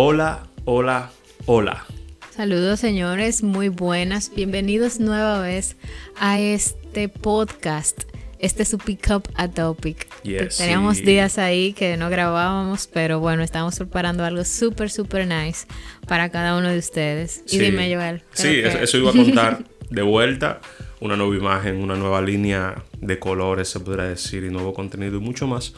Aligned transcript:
Hola, 0.00 0.46
hola, 0.64 1.10
hola. 1.46 1.84
Saludos 2.30 2.78
señores, 2.78 3.42
muy 3.42 3.68
buenas. 3.68 4.30
Bienvenidos 4.32 5.00
nueva 5.00 5.40
vez 5.40 5.74
a 6.20 6.38
este 6.38 7.08
podcast. 7.08 8.02
Este 8.38 8.62
es 8.62 8.68
su 8.68 8.78
Pick 8.78 9.08
Up 9.10 9.24
a 9.34 9.48
Topic. 9.48 10.06
Yes, 10.22 10.58
Teníamos 10.58 10.98
sí. 10.98 11.02
días 11.02 11.38
ahí 11.38 11.72
que 11.72 11.96
no 11.96 12.10
grabábamos, 12.10 12.86
pero 12.86 13.18
bueno, 13.18 13.42
estamos 13.42 13.76
preparando 13.76 14.24
algo 14.24 14.44
súper, 14.44 14.88
súper 14.88 15.26
nice 15.26 15.66
para 16.06 16.28
cada 16.30 16.56
uno 16.56 16.68
de 16.68 16.78
ustedes. 16.78 17.42
Y 17.48 17.50
Sí. 17.50 17.58
dime, 17.58 17.92
Joel. 17.92 18.22
¿qué 18.36 18.40
Sí, 18.40 18.48
que- 18.62 18.84
eso 18.84 18.98
iba 18.98 19.10
a 19.10 19.14
contar 19.14 19.64
de 19.90 20.02
vuelta. 20.02 20.60
Una 21.00 21.16
nueva 21.16 21.34
imagen, 21.36 21.76
una 21.82 21.96
nueva 21.96 22.20
línea 22.22 22.84
de 23.00 23.18
colores, 23.18 23.68
se 23.68 23.80
podría 23.80 24.04
decir, 24.04 24.44
y 24.44 24.50
nuevo 24.50 24.74
contenido 24.74 25.16
y 25.16 25.20
mucho 25.20 25.48
más. 25.48 25.74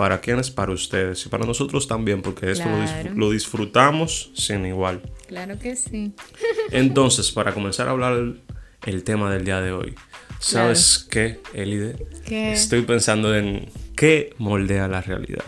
¿Para 0.00 0.18
quiénes? 0.22 0.50
Para 0.50 0.72
ustedes 0.72 1.26
y 1.26 1.28
para 1.28 1.44
nosotros 1.44 1.86
también, 1.86 2.22
porque 2.22 2.50
esto 2.50 2.66
lo, 2.70 2.78
dis- 2.78 3.00
Claro. 3.02 3.10
lo 3.16 3.30
disfrutamos 3.30 4.30
sin 4.34 4.64
igual. 4.64 5.02
Claro 5.28 5.58
que 5.58 5.76
sí. 5.76 6.12
Entonces, 6.72 7.30
para 7.32 7.52
comenzar 7.52 7.86
a 7.88 7.90
hablar 7.90 8.14
el, 8.14 8.40
el 8.86 9.04
tema 9.04 9.30
del 9.30 9.44
día 9.44 9.60
de 9.60 9.72
hoy, 9.72 9.94
¿sabes 10.38 11.06
qué, 11.10 11.40
Elide? 11.52 11.96
¿Qué? 12.26 12.50
Estoy 12.50 12.80
pensando 12.80 13.36
en 13.36 13.68
qué 13.94 14.32
moldea 14.38 14.88
la 14.88 15.02
realidad. 15.02 15.44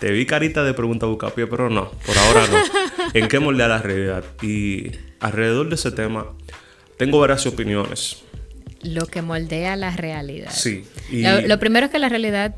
Te 0.00 0.10
vi 0.12 0.26
carita 0.26 0.62
de 0.64 0.74
pregunta 0.74 1.06
bucapié, 1.06 1.46
pero 1.46 1.70
no, 1.70 1.90
por 2.04 2.18
ahora 2.18 2.42
no. 2.48 2.58
¿En 3.14 3.26
qué 3.28 3.38
moldea 3.38 3.68
la 3.68 3.78
realidad? 3.78 4.22
Y 4.42 4.90
alrededor 5.20 5.70
de 5.70 5.76
ese 5.76 5.92
tema, 5.92 6.26
tengo 6.98 7.18
varias 7.20 7.46
opiniones. 7.46 8.22
Lo 8.82 9.06
que 9.06 9.22
moldea 9.22 9.76
la 9.76 9.96
realidad. 9.96 10.50
Sí, 10.52 10.84
y, 11.10 11.22
Lo, 11.22 11.40
lo 11.40 11.58
primero 11.58 11.86
es 11.86 11.92
que 11.92 11.98
la 11.98 12.10
realidad, 12.10 12.54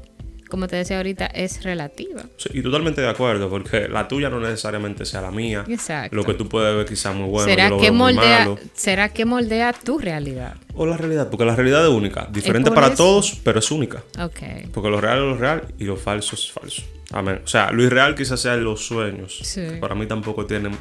como 0.48 0.68
te 0.68 0.76
decía 0.76 0.96
ahorita, 0.96 1.26
es 1.26 1.62
relativa. 1.62 2.22
sí, 2.36 2.50
y 2.54 2.62
totalmente 2.62 3.00
de 3.00 3.08
acuerdo, 3.08 3.48
porque 3.50 3.88
la 3.88 4.08
tuya 4.08 4.30
no 4.30 4.40
necesariamente 4.40 5.04
sea 5.04 5.20
la 5.20 5.30
mía. 5.30 5.64
Exacto. 5.68 6.14
Lo 6.14 6.24
que 6.24 6.34
tú 6.34 6.48
puedes 6.48 6.74
ver 6.76 6.86
quizá 6.86 7.12
muy 7.12 7.28
bueno, 7.28 7.48
yo 7.48 7.54
¿Será, 7.54 7.68
lo 7.68 7.76
que 7.76 7.82
veo 7.82 7.92
muy 7.92 8.14
moldea, 8.14 8.38
malo. 8.40 8.58
¿Será 8.74 9.08
que 9.08 9.24
moldea 9.24 9.72
tu 9.72 9.98
realidad? 9.98 10.56
O 10.74 10.86
la 10.86 10.96
realidad, 10.96 11.28
porque 11.30 11.44
la 11.44 11.56
realidad 11.56 11.84
es 11.84 11.92
única. 11.92 12.28
Diferente 12.30 12.70
para 12.70 12.88
eso. 12.88 12.96
todos, 12.96 13.40
pero 13.42 13.58
es 13.58 13.70
única. 13.70 14.02
Ok. 14.20 14.70
Porque 14.72 14.90
lo 14.90 15.00
real 15.00 15.18
es 15.18 15.24
lo 15.24 15.36
real 15.36 15.62
y 15.78 15.84
lo 15.84 15.96
falso 15.96 16.36
es 16.36 16.50
falso. 16.50 16.82
Amén. 17.12 17.40
O 17.44 17.46
sea, 17.46 17.70
lo 17.70 17.82
irreal 17.82 18.14
quizás 18.14 18.40
sea 18.40 18.56
los 18.56 18.84
sueños. 18.84 19.38
Sí. 19.42 19.60
que 19.60 19.76
Para 19.76 19.94
mí 19.94 20.06
tampoco 20.06 20.46
tienen 20.46 20.76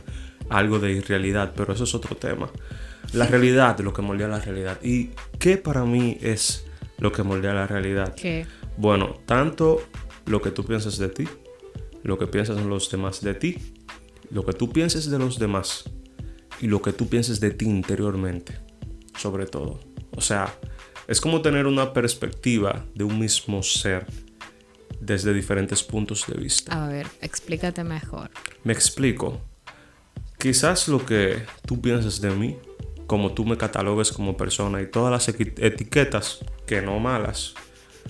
algo 0.49 0.79
de 0.79 0.91
irrealidad, 0.91 1.53
pero 1.55 1.73
eso 1.73 1.83
es 1.83 1.95
otro 1.95 2.15
tema. 2.15 2.49
La 3.13 3.27
realidad, 3.27 3.79
lo 3.79 3.93
que 3.93 4.01
moldea 4.01 4.27
la 4.27 4.39
realidad. 4.39 4.79
¿Y 4.83 5.11
qué 5.39 5.57
para 5.57 5.85
mí 5.85 6.17
es 6.21 6.65
lo 6.97 7.11
que 7.11 7.23
moldea 7.23 7.53
la 7.53 7.67
realidad? 7.67 8.13
¿Qué? 8.15 8.45
Bueno, 8.77 9.17
tanto 9.25 9.81
lo 10.25 10.41
que 10.41 10.51
tú 10.51 10.65
piensas 10.65 10.97
de 10.97 11.09
ti, 11.09 11.27
lo 12.03 12.17
que 12.17 12.27
piensan 12.27 12.69
los 12.69 12.89
demás 12.89 13.21
de 13.21 13.33
ti, 13.33 13.57
lo 14.29 14.45
que 14.45 14.53
tú 14.53 14.71
pienses 14.71 15.09
de 15.09 15.19
los 15.19 15.39
demás 15.39 15.89
y 16.59 16.67
lo 16.67 16.81
que 16.81 16.93
tú 16.93 17.07
pienses 17.07 17.39
de 17.39 17.51
ti 17.51 17.65
interiormente, 17.65 18.59
sobre 19.17 19.45
todo. 19.45 19.79
O 20.15 20.21
sea, 20.21 20.53
es 21.07 21.21
como 21.21 21.41
tener 21.41 21.67
una 21.67 21.93
perspectiva 21.93 22.85
de 22.95 23.03
un 23.03 23.19
mismo 23.19 23.61
ser 23.63 24.05
desde 24.99 25.33
diferentes 25.33 25.83
puntos 25.83 26.25
de 26.27 26.35
vista. 26.35 26.85
A 26.85 26.87
ver, 26.87 27.07
explícate 27.21 27.83
mejor. 27.83 28.31
Me 28.63 28.73
explico. 28.73 29.41
Quizás 30.37 30.87
lo 30.87 31.05
que 31.05 31.43
tú 31.65 31.81
piensas 31.81 32.21
de 32.21 32.31
mí, 32.31 32.57
como 33.07 33.33
tú 33.33 33.45
me 33.45 33.57
catalogues 33.57 34.11
como 34.11 34.35
persona 34.35 34.81
y 34.81 34.89
todas 34.89 35.11
las 35.11 35.27
etiquetas, 35.29 36.39
que 36.65 36.81
no 36.81 36.99
malas, 36.99 37.53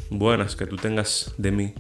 buenas 0.10 0.56
que 0.56 0.66
tú 0.66 0.78
tengas 0.78 1.34
de 1.38 1.52
mí, 1.52 1.74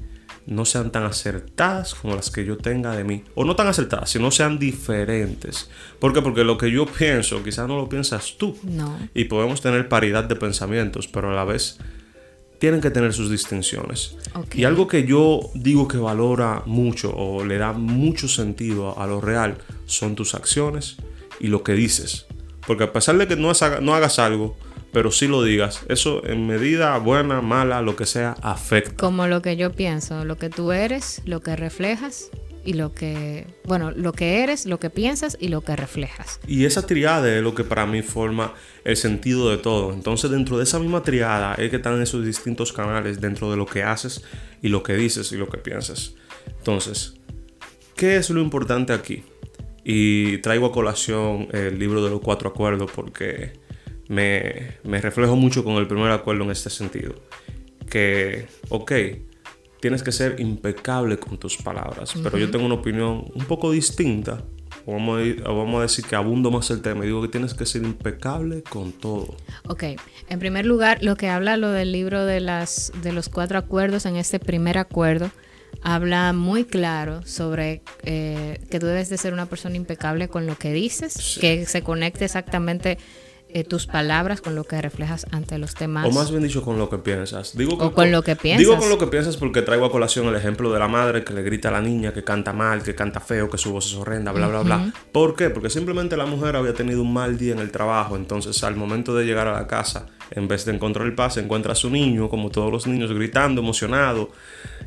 no 0.45 0.65
sean 0.65 0.91
tan 0.91 1.03
acertadas 1.03 1.95
como 1.95 2.15
las 2.15 2.29
que 2.29 2.45
yo 2.45 2.57
tenga 2.57 2.95
de 2.95 3.03
mí. 3.03 3.23
O 3.33 3.45
no 3.45 3.55
tan 3.55 3.67
acertadas, 3.67 4.09
sino 4.09 4.29
sean 4.31 4.59
diferentes. 4.59 5.69
¿Por 5.99 6.13
qué? 6.13 6.21
Porque 6.21 6.43
lo 6.43 6.57
que 6.57 6.71
yo 6.71 6.85
pienso, 6.85 7.43
quizás 7.43 7.67
no 7.67 7.77
lo 7.77 7.89
piensas 7.89 8.35
tú. 8.37 8.57
No. 8.63 8.97
Y 9.13 9.25
podemos 9.25 9.61
tener 9.61 9.89
paridad 9.89 10.25
de 10.25 10.35
pensamientos, 10.35 11.07
pero 11.07 11.31
a 11.31 11.35
la 11.35 11.45
vez 11.45 11.79
tienen 12.59 12.79
que 12.79 12.91
tener 12.91 13.13
sus 13.13 13.29
distinciones. 13.29 14.17
Y 14.53 14.63
algo 14.63 14.87
que 14.87 15.05
yo 15.05 15.41
digo 15.55 15.87
que 15.87 15.97
valora 15.97 16.63
mucho 16.65 17.13
o 17.15 17.43
le 17.43 17.57
da 17.57 17.73
mucho 17.73 18.27
sentido 18.27 18.99
a 18.99 19.07
lo 19.07 19.21
real 19.21 19.57
son 19.85 20.15
tus 20.15 20.35
acciones 20.35 20.97
y 21.39 21.47
lo 21.47 21.63
que 21.63 21.73
dices. 21.73 22.27
Porque 22.65 22.85
a 22.85 22.93
pesar 22.93 23.17
de 23.17 23.27
que 23.27 23.35
no 23.35 23.49
hagas 23.49 24.19
algo, 24.19 24.57
pero 24.95 25.11
sí 25.11 25.27
lo 25.27 25.43
digas, 25.43 25.83
eso 25.89 26.25
en 26.25 26.47
medida 26.47 26.97
buena, 26.99 27.41
mala, 27.41 27.81
lo 27.81 27.97
que 27.97 28.05
sea, 28.05 28.37
afecta. 28.41 28.95
Como 28.95 29.27
lo 29.27 29.41
que 29.41 29.57
yo 29.57 29.73
pienso, 29.73 30.23
lo 30.23 30.37
que 30.37 30.49
tú 30.49 30.71
eres, 30.71 31.21
lo 31.25 31.41
que 31.41 31.57
reflejas 31.57 32.31
y 32.63 32.75
lo 32.75 32.93
que, 32.93 33.45
bueno, 33.65 33.91
lo 33.91 34.13
que 34.13 34.41
eres, 34.41 34.65
lo 34.65 34.79
que 34.79 34.89
piensas 34.89 35.35
y 35.37 35.49
lo 35.49 35.59
que 35.59 35.75
reflejas. 35.75 36.39
Y 36.47 36.63
esa 36.63 36.87
triada 36.87 37.29
es 37.35 37.43
lo 37.43 37.53
que 37.53 37.65
para 37.65 37.85
mí 37.85 38.03
forma 38.03 38.53
el 38.85 38.95
sentido 38.95 39.49
de 39.49 39.57
todo. 39.57 39.91
Entonces 39.91 40.31
dentro 40.31 40.57
de 40.57 40.63
esa 40.63 40.79
misma 40.79 41.03
triada 41.03 41.55
es 41.55 41.69
que 41.69 41.75
están 41.75 42.01
esos 42.01 42.23
distintos 42.23 42.71
canales 42.71 43.19
dentro 43.19 43.51
de 43.51 43.57
lo 43.57 43.65
que 43.65 43.83
haces 43.83 44.23
y 44.61 44.69
lo 44.69 44.81
que 44.81 44.93
dices 44.93 45.29
y 45.33 45.35
lo 45.35 45.49
que 45.49 45.57
piensas. 45.57 46.13
Entonces, 46.59 47.15
¿qué 47.97 48.15
es 48.15 48.29
lo 48.29 48.39
importante 48.39 48.93
aquí? 48.93 49.25
Y 49.83 50.37
traigo 50.37 50.67
a 50.67 50.71
colación 50.71 51.49
el 51.51 51.77
libro 51.79 52.01
de 52.01 52.11
los 52.11 52.21
cuatro 52.21 52.47
acuerdos 52.47 52.89
porque 52.95 53.64
me, 54.07 54.77
me 54.83 55.01
reflejo 55.01 55.35
mucho 55.35 55.63
con 55.63 55.75
el 55.75 55.87
primer 55.87 56.11
acuerdo 56.11 56.43
en 56.43 56.51
este 56.51 56.69
sentido. 56.69 57.15
Que, 57.89 58.47
ok, 58.69 58.91
tienes 59.79 60.03
que 60.03 60.11
ser 60.11 60.39
impecable 60.39 61.17
con 61.17 61.37
tus 61.37 61.57
palabras, 61.57 62.13
pero 62.23 62.37
yo 62.37 62.49
tengo 62.49 62.65
una 62.65 62.75
opinión 62.75 63.25
un 63.33 63.45
poco 63.45 63.71
distinta. 63.71 64.43
O 64.87 64.93
Vamos 64.93 65.19
a, 65.19 65.23
ir- 65.23 65.43
o 65.47 65.57
vamos 65.57 65.79
a 65.79 65.81
decir 65.83 66.05
que 66.05 66.15
abundo 66.15 66.51
más 66.51 66.69
el 66.69 66.81
tema 66.81 67.03
y 67.03 67.07
digo 67.07 67.21
que 67.21 67.27
tienes 67.27 67.53
que 67.55 67.65
ser 67.65 67.83
impecable 67.83 68.61
con 68.61 68.91
todo. 68.91 69.35
Ok, 69.67 69.83
en 70.29 70.39
primer 70.39 70.65
lugar, 70.65 70.99
lo 71.01 71.15
que 71.15 71.27
habla 71.27 71.57
lo 71.57 71.69
del 71.71 71.91
libro 71.91 72.25
de, 72.25 72.39
las, 72.39 72.91
de 73.01 73.11
los 73.11 73.29
cuatro 73.29 73.57
acuerdos, 73.57 74.05
en 74.05 74.15
este 74.15 74.39
primer 74.39 74.77
acuerdo, 74.77 75.31
habla 75.81 76.33
muy 76.33 76.65
claro 76.65 77.25
sobre 77.25 77.81
eh, 78.03 78.59
que 78.69 78.79
tú 78.79 78.85
debes 78.85 79.09
de 79.09 79.17
ser 79.17 79.33
una 79.33 79.47
persona 79.47 79.75
impecable 79.75 80.27
con 80.27 80.45
lo 80.45 80.55
que 80.55 80.71
dices, 80.71 81.37
que 81.41 81.65
se 81.65 81.81
conecte 81.81 82.25
exactamente 82.25 82.97
eh, 83.55 83.63
tus 83.63 83.87
palabras 83.87 84.41
con 84.41 84.53
lo 84.53 84.65
que 84.65 84.81
reflejas 84.81 85.27
ante 85.31 85.57
los 85.57 85.75
demás. 85.75 86.05
O 86.05 86.11
más 86.11 86.29
bien 86.29 86.43
dicho, 86.43 86.61
con 86.61 86.77
lo 86.77 86.89
que 86.89 86.97
piensas. 86.97 87.55
Digo 87.55 87.77
O 87.79 87.93
con 87.93 88.11
lo 88.11 88.21
que 88.21 88.35
piensas. 88.35 88.59
Digo 88.59 88.77
con 88.77 88.89
lo 88.89 88.97
que 88.97 89.07
piensas 89.07 89.37
porque 89.37 89.61
traigo 89.61 89.85
a 89.85 89.91
colación 89.91 90.27
el 90.27 90.35
ejemplo 90.35 90.73
de 90.73 90.77
la 90.77 90.89
madre 90.89 91.23
que 91.23 91.33
le 91.33 91.41
grita 91.41 91.69
a 91.69 91.71
la 91.71 91.79
niña 91.79 92.13
que 92.13 92.21
canta 92.21 92.51
mal, 92.51 92.83
que 92.83 92.95
canta 92.95 93.21
feo, 93.21 93.49
que 93.49 93.57
su 93.57 93.71
voz 93.71 93.85
es 93.85 93.93
horrenda, 93.93 94.33
bla, 94.33 94.49
bla, 94.49 94.59
bla. 94.59 94.93
¿Por 95.13 95.37
qué? 95.37 95.49
Porque 95.51 95.69
simplemente 95.69 96.17
la 96.17 96.25
mujer 96.25 96.57
había 96.57 96.73
tenido 96.73 97.01
un 97.01 97.13
mal 97.13 97.37
día 97.37 97.53
en 97.53 97.59
el 97.59 97.71
trabajo. 97.71 98.17
Entonces, 98.17 98.61
al 98.65 98.75
momento 98.75 99.15
de 99.15 99.23
llegar 99.23 99.47
a 99.47 99.53
la 99.53 99.67
casa, 99.67 100.07
en 100.31 100.49
vez 100.49 100.65
de 100.65 100.73
encontrar 100.73 101.07
el 101.07 101.15
paz, 101.15 101.37
encuentra 101.37 101.71
a 101.71 101.75
su 101.75 101.89
niño, 101.89 102.27
como 102.27 102.49
todos 102.49 102.69
los 102.69 102.87
niños, 102.87 103.13
gritando, 103.13 103.61
emocionado 103.61 104.31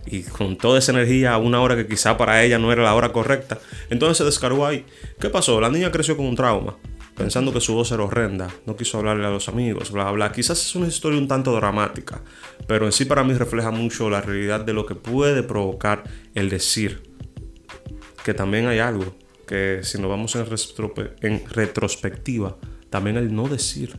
y 0.04 0.24
con 0.24 0.58
toda 0.58 0.78
esa 0.78 0.92
energía 0.92 1.32
a 1.32 1.38
una 1.38 1.62
hora 1.62 1.74
que 1.74 1.86
quizá 1.86 2.18
para 2.18 2.44
ella 2.44 2.58
no 2.58 2.70
era 2.70 2.82
la 2.82 2.94
hora 2.94 3.14
correcta. 3.14 3.56
Entonces 3.88 4.18
se 4.18 4.24
descargó 4.24 4.66
ahí. 4.66 4.84
¿Qué 5.18 5.30
pasó? 5.30 5.58
La 5.58 5.70
niña 5.70 5.90
creció 5.90 6.18
con 6.18 6.26
un 6.26 6.36
trauma 6.36 6.76
pensando 7.18 7.52
que 7.52 7.60
su 7.60 7.74
voz 7.74 7.90
era 7.90 8.04
horrenda, 8.04 8.48
no 8.64 8.76
quiso 8.76 8.98
hablarle 8.98 9.26
a 9.26 9.30
los 9.30 9.48
amigos, 9.48 9.90
bla, 9.90 10.10
bla. 10.12 10.30
Quizás 10.30 10.64
es 10.64 10.74
una 10.76 10.86
historia 10.86 11.18
un 11.18 11.26
tanto 11.26 11.52
dramática, 11.52 12.22
pero 12.68 12.86
en 12.86 12.92
sí 12.92 13.04
para 13.04 13.24
mí 13.24 13.34
refleja 13.34 13.72
mucho 13.72 14.08
la 14.08 14.20
realidad 14.20 14.60
de 14.60 14.72
lo 14.72 14.86
que 14.86 14.94
puede 14.94 15.42
provocar 15.42 16.04
el 16.34 16.48
decir. 16.48 17.02
Que 18.24 18.34
también 18.34 18.68
hay 18.68 18.78
algo, 18.78 19.16
que 19.46 19.80
si 19.82 19.98
nos 19.98 20.08
vamos 20.08 20.36
en, 20.36 21.44
retrospectiva, 21.48 22.56
también 22.88 23.16
el 23.16 23.34
no 23.34 23.48
decir 23.48 23.96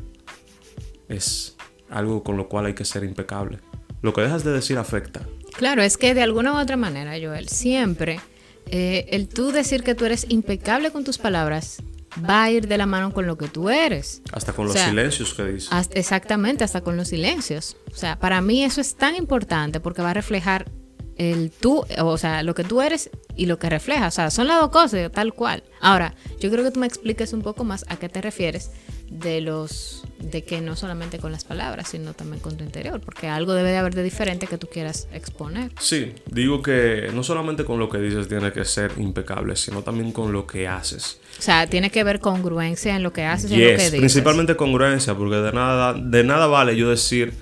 es 1.09 1.57
algo 1.89 2.23
con 2.23 2.37
lo 2.37 2.47
cual 2.47 2.67
hay 2.67 2.73
que 2.73 2.85
ser 2.85 3.03
impecable. 3.03 3.59
Lo 4.01 4.13
que 4.13 4.21
dejas 4.21 4.45
de 4.45 4.51
decir 4.51 4.77
afecta. 4.77 5.27
Claro, 5.57 5.81
es 5.81 5.97
que 5.97 6.13
de 6.13 6.21
alguna 6.21 6.53
u 6.53 6.57
otra 6.57 6.77
manera, 6.77 7.15
Joel, 7.21 7.49
siempre 7.49 8.21
eh, 8.67 9.07
el 9.09 9.27
tú 9.27 9.51
decir 9.51 9.83
que 9.83 9.93
tú 9.93 10.05
eres 10.05 10.25
impecable 10.29 10.91
con 10.91 11.03
tus 11.03 11.17
palabras 11.17 11.83
va 12.27 12.43
a 12.43 12.51
ir 12.51 12.67
de 12.67 12.77
la 12.77 12.85
mano 12.85 13.13
con 13.13 13.27
lo 13.27 13.37
que 13.37 13.47
tú 13.47 13.69
eres. 13.69 14.21
Hasta 14.31 14.53
con 14.53 14.65
O 14.65 14.73
los 14.73 14.77
silencios 14.79 15.33
que 15.33 15.43
dices. 15.45 15.69
Hasta- 15.71 15.97
exactamente, 15.99 16.63
hasta 16.63 16.81
con 16.81 16.97
los 16.97 17.07
silencios. 17.09 17.77
O 17.91 17.95
sea, 17.95 18.19
para 18.19 18.41
mí 18.41 18.63
eso 18.63 18.81
es 18.81 18.95
tan 18.95 19.15
importante 19.15 19.79
porque 19.79 20.01
va 20.01 20.11
a 20.11 20.13
reflejar 20.13 20.71
el 21.17 21.51
tú, 21.51 21.83
o 22.01 22.17
sea, 22.17 22.43
lo 22.43 22.55
que 22.55 22.63
tú 22.63 22.81
eres 22.81 23.09
y 23.35 23.45
lo 23.45 23.59
que 23.59 23.69
refleja. 23.69 24.07
O 24.07 24.11
sea, 24.11 24.31
son 24.31 24.47
las 24.47 24.61
dos 24.61 24.69
cosas, 24.69 25.11
tal 25.11 25.33
cual. 25.33 25.63
Ahora, 25.81 26.15
yo 26.39 26.49
creo 26.49 26.63
que 26.63 26.71
tú 26.71 26.79
me 26.79 26.87
expliques 26.87 27.33
un 27.33 27.41
poco 27.41 27.63
más 27.65 27.83
a 27.89 27.97
qué 27.97 28.07
te 28.07 28.21
refieres 28.21 28.71
de 29.09 29.41
los 29.41 30.03
de 30.19 30.43
que 30.43 30.61
no 30.61 30.75
solamente 30.75 31.17
con 31.17 31.31
las 31.31 31.43
palabras, 31.45 31.89
sino 31.89 32.13
también 32.13 32.41
con 32.41 32.57
tu 32.57 32.63
interior, 32.63 32.99
porque 32.99 33.27
algo 33.27 33.53
debe 33.53 33.69
de 33.69 33.77
haber 33.77 33.95
de 33.95 34.03
diferente 34.03 34.47
que 34.47 34.57
tú 34.57 34.67
quieras 34.67 35.07
exponer. 35.13 35.71
Sí, 35.79 36.13
digo 36.29 36.61
que 36.61 37.09
no 37.13 37.23
solamente 37.23 37.63
con 37.65 37.79
lo 37.79 37.89
que 37.89 37.99
dices 37.99 38.27
tiene 38.27 38.51
que 38.51 38.65
ser 38.65 38.91
impecable, 38.97 39.55
sino 39.55 39.81
también 39.81 40.11
con 40.11 40.31
lo 40.31 40.45
que 40.45 40.67
haces. 40.67 41.19
O 41.37 41.41
sea, 41.41 41.67
tiene 41.67 41.89
que 41.89 42.03
ver 42.03 42.19
congruencia 42.19 42.95
en 42.95 43.03
lo 43.03 43.13
que 43.13 43.23
haces 43.23 43.49
y 43.51 43.55
en 43.55 43.61
lo 43.61 43.77
que 43.77 43.83
dices. 43.83 43.99
principalmente 43.99 44.55
congruencia, 44.55 45.15
porque 45.15 45.37
de 45.37 45.51
nada, 45.53 45.93
de 45.93 46.23
nada 46.23 46.47
vale 46.47 46.75
yo 46.75 46.89
decir 46.89 47.33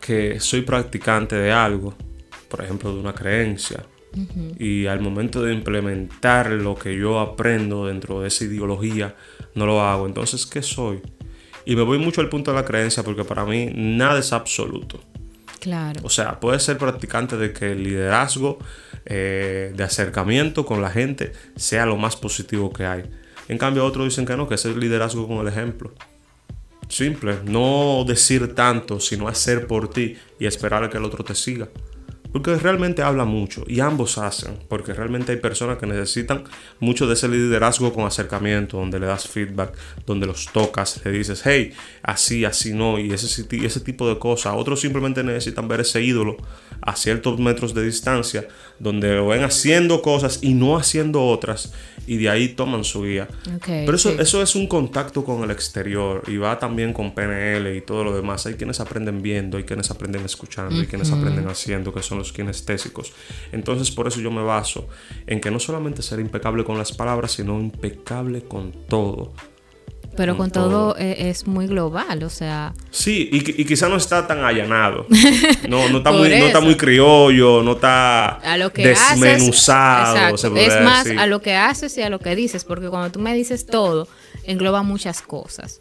que 0.00 0.38
soy 0.40 0.62
practicante 0.62 1.34
de 1.36 1.50
algo, 1.50 1.94
por 2.48 2.62
ejemplo, 2.62 2.92
de 2.92 3.00
una 3.00 3.14
creencia, 3.14 3.84
Y 4.58 4.86
al 4.86 5.00
momento 5.00 5.42
de 5.42 5.52
implementar 5.52 6.50
lo 6.50 6.74
que 6.74 6.96
yo 6.96 7.20
aprendo 7.20 7.86
dentro 7.86 8.22
de 8.22 8.28
esa 8.28 8.44
ideología, 8.44 9.14
no 9.54 9.66
lo 9.66 9.82
hago. 9.82 10.06
Entonces, 10.06 10.46
¿qué 10.46 10.62
soy? 10.62 11.00
Y 11.64 11.76
me 11.76 11.82
voy 11.82 11.98
mucho 11.98 12.20
al 12.20 12.28
punto 12.28 12.50
de 12.50 12.56
la 12.56 12.64
creencia 12.64 13.02
porque 13.02 13.24
para 13.24 13.44
mí 13.44 13.70
nada 13.74 14.18
es 14.18 14.32
absoluto. 14.32 15.00
Claro. 15.60 16.00
O 16.02 16.10
sea, 16.10 16.40
puedes 16.40 16.62
ser 16.62 16.78
practicante 16.78 17.36
de 17.36 17.52
que 17.52 17.72
el 17.72 17.82
liderazgo 17.82 18.58
eh, 19.04 19.72
de 19.74 19.84
acercamiento 19.84 20.64
con 20.64 20.80
la 20.80 20.90
gente 20.90 21.32
sea 21.56 21.86
lo 21.86 21.96
más 21.96 22.16
positivo 22.16 22.72
que 22.72 22.86
hay. 22.86 23.04
En 23.48 23.58
cambio, 23.58 23.84
otros 23.84 24.04
dicen 24.04 24.26
que 24.26 24.36
no, 24.36 24.48
que 24.48 24.54
es 24.54 24.64
el 24.64 24.78
liderazgo 24.78 25.26
con 25.26 25.38
el 25.38 25.48
ejemplo. 25.48 25.92
Simple, 26.88 27.38
no 27.44 28.04
decir 28.06 28.54
tanto, 28.54 29.00
sino 29.00 29.28
hacer 29.28 29.66
por 29.66 29.90
ti 29.90 30.16
y 30.38 30.46
esperar 30.46 30.84
a 30.84 30.90
que 30.90 30.98
el 30.98 31.04
otro 31.04 31.24
te 31.24 31.34
siga. 31.34 31.68
Porque 32.32 32.54
realmente 32.56 33.02
habla 33.02 33.24
mucho 33.24 33.64
y 33.66 33.80
ambos 33.80 34.18
hacen, 34.18 34.58
porque 34.68 34.92
realmente 34.92 35.32
hay 35.32 35.38
personas 35.38 35.78
que 35.78 35.86
necesitan 35.86 36.44
mucho 36.78 37.06
de 37.06 37.14
ese 37.14 37.28
liderazgo 37.28 37.92
con 37.92 38.04
acercamiento, 38.04 38.76
donde 38.76 39.00
le 39.00 39.06
das 39.06 39.26
feedback, 39.26 39.72
donde 40.06 40.26
los 40.26 40.46
tocas, 40.52 41.00
le 41.04 41.10
dices, 41.10 41.42
hey, 41.44 41.72
así, 42.02 42.44
así 42.44 42.74
no, 42.74 42.98
y 42.98 43.12
ese, 43.12 43.80
tipo 43.80 44.08
de 44.08 44.18
cosas. 44.18 44.54
Otros 44.56 44.80
simplemente 44.80 45.24
necesitan 45.24 45.68
ver 45.68 45.80
ese 45.80 46.02
ídolo 46.02 46.36
a 46.82 46.96
ciertos 46.96 47.38
metros 47.38 47.72
de 47.72 47.82
distancia, 47.84 48.46
donde 48.78 49.14
lo 49.14 49.28
ven 49.28 49.44
haciendo 49.44 50.02
cosas 50.02 50.38
y 50.42 50.54
no 50.54 50.76
haciendo 50.76 51.24
otras, 51.24 51.72
y 52.06 52.16
de 52.16 52.30
ahí 52.30 52.48
toman 52.48 52.84
su 52.84 53.02
guía. 53.02 53.28
Pero 53.66 53.94
eso, 53.94 54.10
eso 54.20 54.42
es 54.42 54.54
un 54.54 54.66
contacto 54.66 55.24
con 55.24 55.42
el 55.42 55.50
exterior 55.50 56.22
y 56.26 56.36
va 56.36 56.58
también 56.58 56.92
con 56.92 57.14
PNL 57.14 57.76
y 57.76 57.80
todo 57.82 58.04
lo 58.04 58.16
demás. 58.16 58.46
Hay 58.46 58.54
quienes 58.54 58.80
aprenden 58.80 59.20
viendo, 59.20 59.58
hay 59.58 59.64
quienes 59.64 59.90
aprenden 59.90 60.24
escuchando, 60.24 60.80
hay 60.80 60.86
quienes 60.86 61.10
aprenden 61.10 61.48
haciendo, 61.48 61.92
que 61.92 62.02
son 62.02 62.18
los 62.18 62.32
kinestésicos. 62.32 63.12
Entonces 63.52 63.90
por 63.90 64.08
eso 64.08 64.20
yo 64.20 64.30
me 64.30 64.42
baso 64.42 64.88
en 65.26 65.40
que 65.40 65.50
no 65.50 65.58
solamente 65.58 66.02
ser 66.02 66.20
impecable 66.20 66.64
con 66.64 66.78
las 66.78 66.92
palabras, 66.92 67.32
sino 67.32 67.60
impecable 67.60 68.42
con 68.42 68.72
todo. 68.88 69.34
Pero 70.18 70.36
con, 70.36 70.50
todo, 70.50 70.96
e, 70.98 71.30
es 71.30 71.46
muy 71.46 71.68
global, 71.68 72.24
o 72.24 72.28
sea. 72.28 72.74
Sí, 72.90 73.28
y, 73.30 73.64
quizá 73.64 73.88
no 73.88 73.94
está 73.94 74.26
tan 74.26 74.44
allanado. 74.44 75.06
No, 75.68 75.88
no, 75.90 75.98
está, 75.98 76.10
muy, 76.10 76.28
no 76.30 76.46
está 76.46 76.60
muy 76.60 76.76
criollo, 76.76 77.62
no 77.62 77.72
está 77.72 78.28
a 78.36 78.56
lo 78.56 78.72
que 78.72 78.88
desmenuzado. 78.88 80.34
es 80.56 80.82
más 80.82 81.06
a 81.06 81.26
lo 81.26 81.40
que 81.40 81.54
haces 81.54 81.96
y 81.98 82.02
a 82.02 82.10
lo 82.10 82.18
que 82.18 82.34
dices, 82.34 82.64
porque 82.64 82.88
cuando 82.88 83.12
tú 83.12 83.20
me 83.20 83.32
dices 83.34 83.66
todo, 83.66 84.08
engloba 84.42 84.82
muchas 84.82 85.22
cosas. 85.22 85.78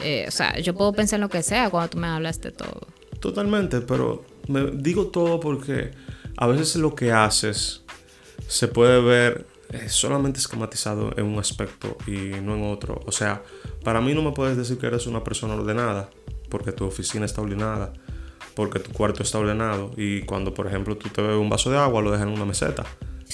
Eh, 0.00 0.24
o 0.26 0.30
sea, 0.32 0.58
yo 0.58 0.74
puedo 0.74 0.92
pensar 0.92 1.18
en 1.18 1.22
lo 1.22 1.28
que 1.28 1.42
sea 1.42 1.70
cuando 1.70 1.90
tú 1.90 1.98
me 1.98 2.08
hablas 2.08 2.40
de 2.40 2.50
todo. 2.50 2.88
Totalmente, 3.20 3.82
pero 3.82 4.24
me 4.48 4.70
digo 4.72 5.06
todo 5.06 5.38
porque 5.38 5.92
a 6.36 6.48
veces 6.48 6.74
lo 6.76 6.96
que 6.96 7.12
haces 7.12 7.82
se 8.48 8.66
puede 8.66 9.00
ver 9.00 9.46
es 9.72 9.92
solamente 9.92 10.40
esquematizado 10.40 11.12
en 11.16 11.26
un 11.26 11.38
aspecto 11.38 11.96
y 12.06 12.40
no 12.42 12.56
en 12.56 12.64
otro. 12.64 13.00
O 13.06 13.12
sea, 13.12 13.42
para 13.84 14.00
mí 14.00 14.14
no 14.14 14.22
me 14.22 14.32
puedes 14.32 14.56
decir 14.56 14.78
que 14.78 14.86
eres 14.86 15.06
una 15.06 15.24
persona 15.24 15.54
ordenada 15.54 16.10
porque 16.48 16.72
tu 16.72 16.84
oficina 16.84 17.24
está 17.24 17.40
ordenada, 17.40 17.92
porque 18.54 18.80
tu 18.80 18.92
cuarto 18.92 19.22
está 19.22 19.38
ordenado 19.38 19.92
y 19.96 20.22
cuando, 20.22 20.52
por 20.52 20.66
ejemplo, 20.66 20.96
tú 20.96 21.08
te 21.08 21.22
bebes 21.22 21.38
un 21.38 21.48
vaso 21.48 21.70
de 21.70 21.78
agua, 21.78 22.02
lo 22.02 22.10
dejas 22.10 22.26
en 22.26 22.32
una 22.32 22.44
meseta. 22.44 22.84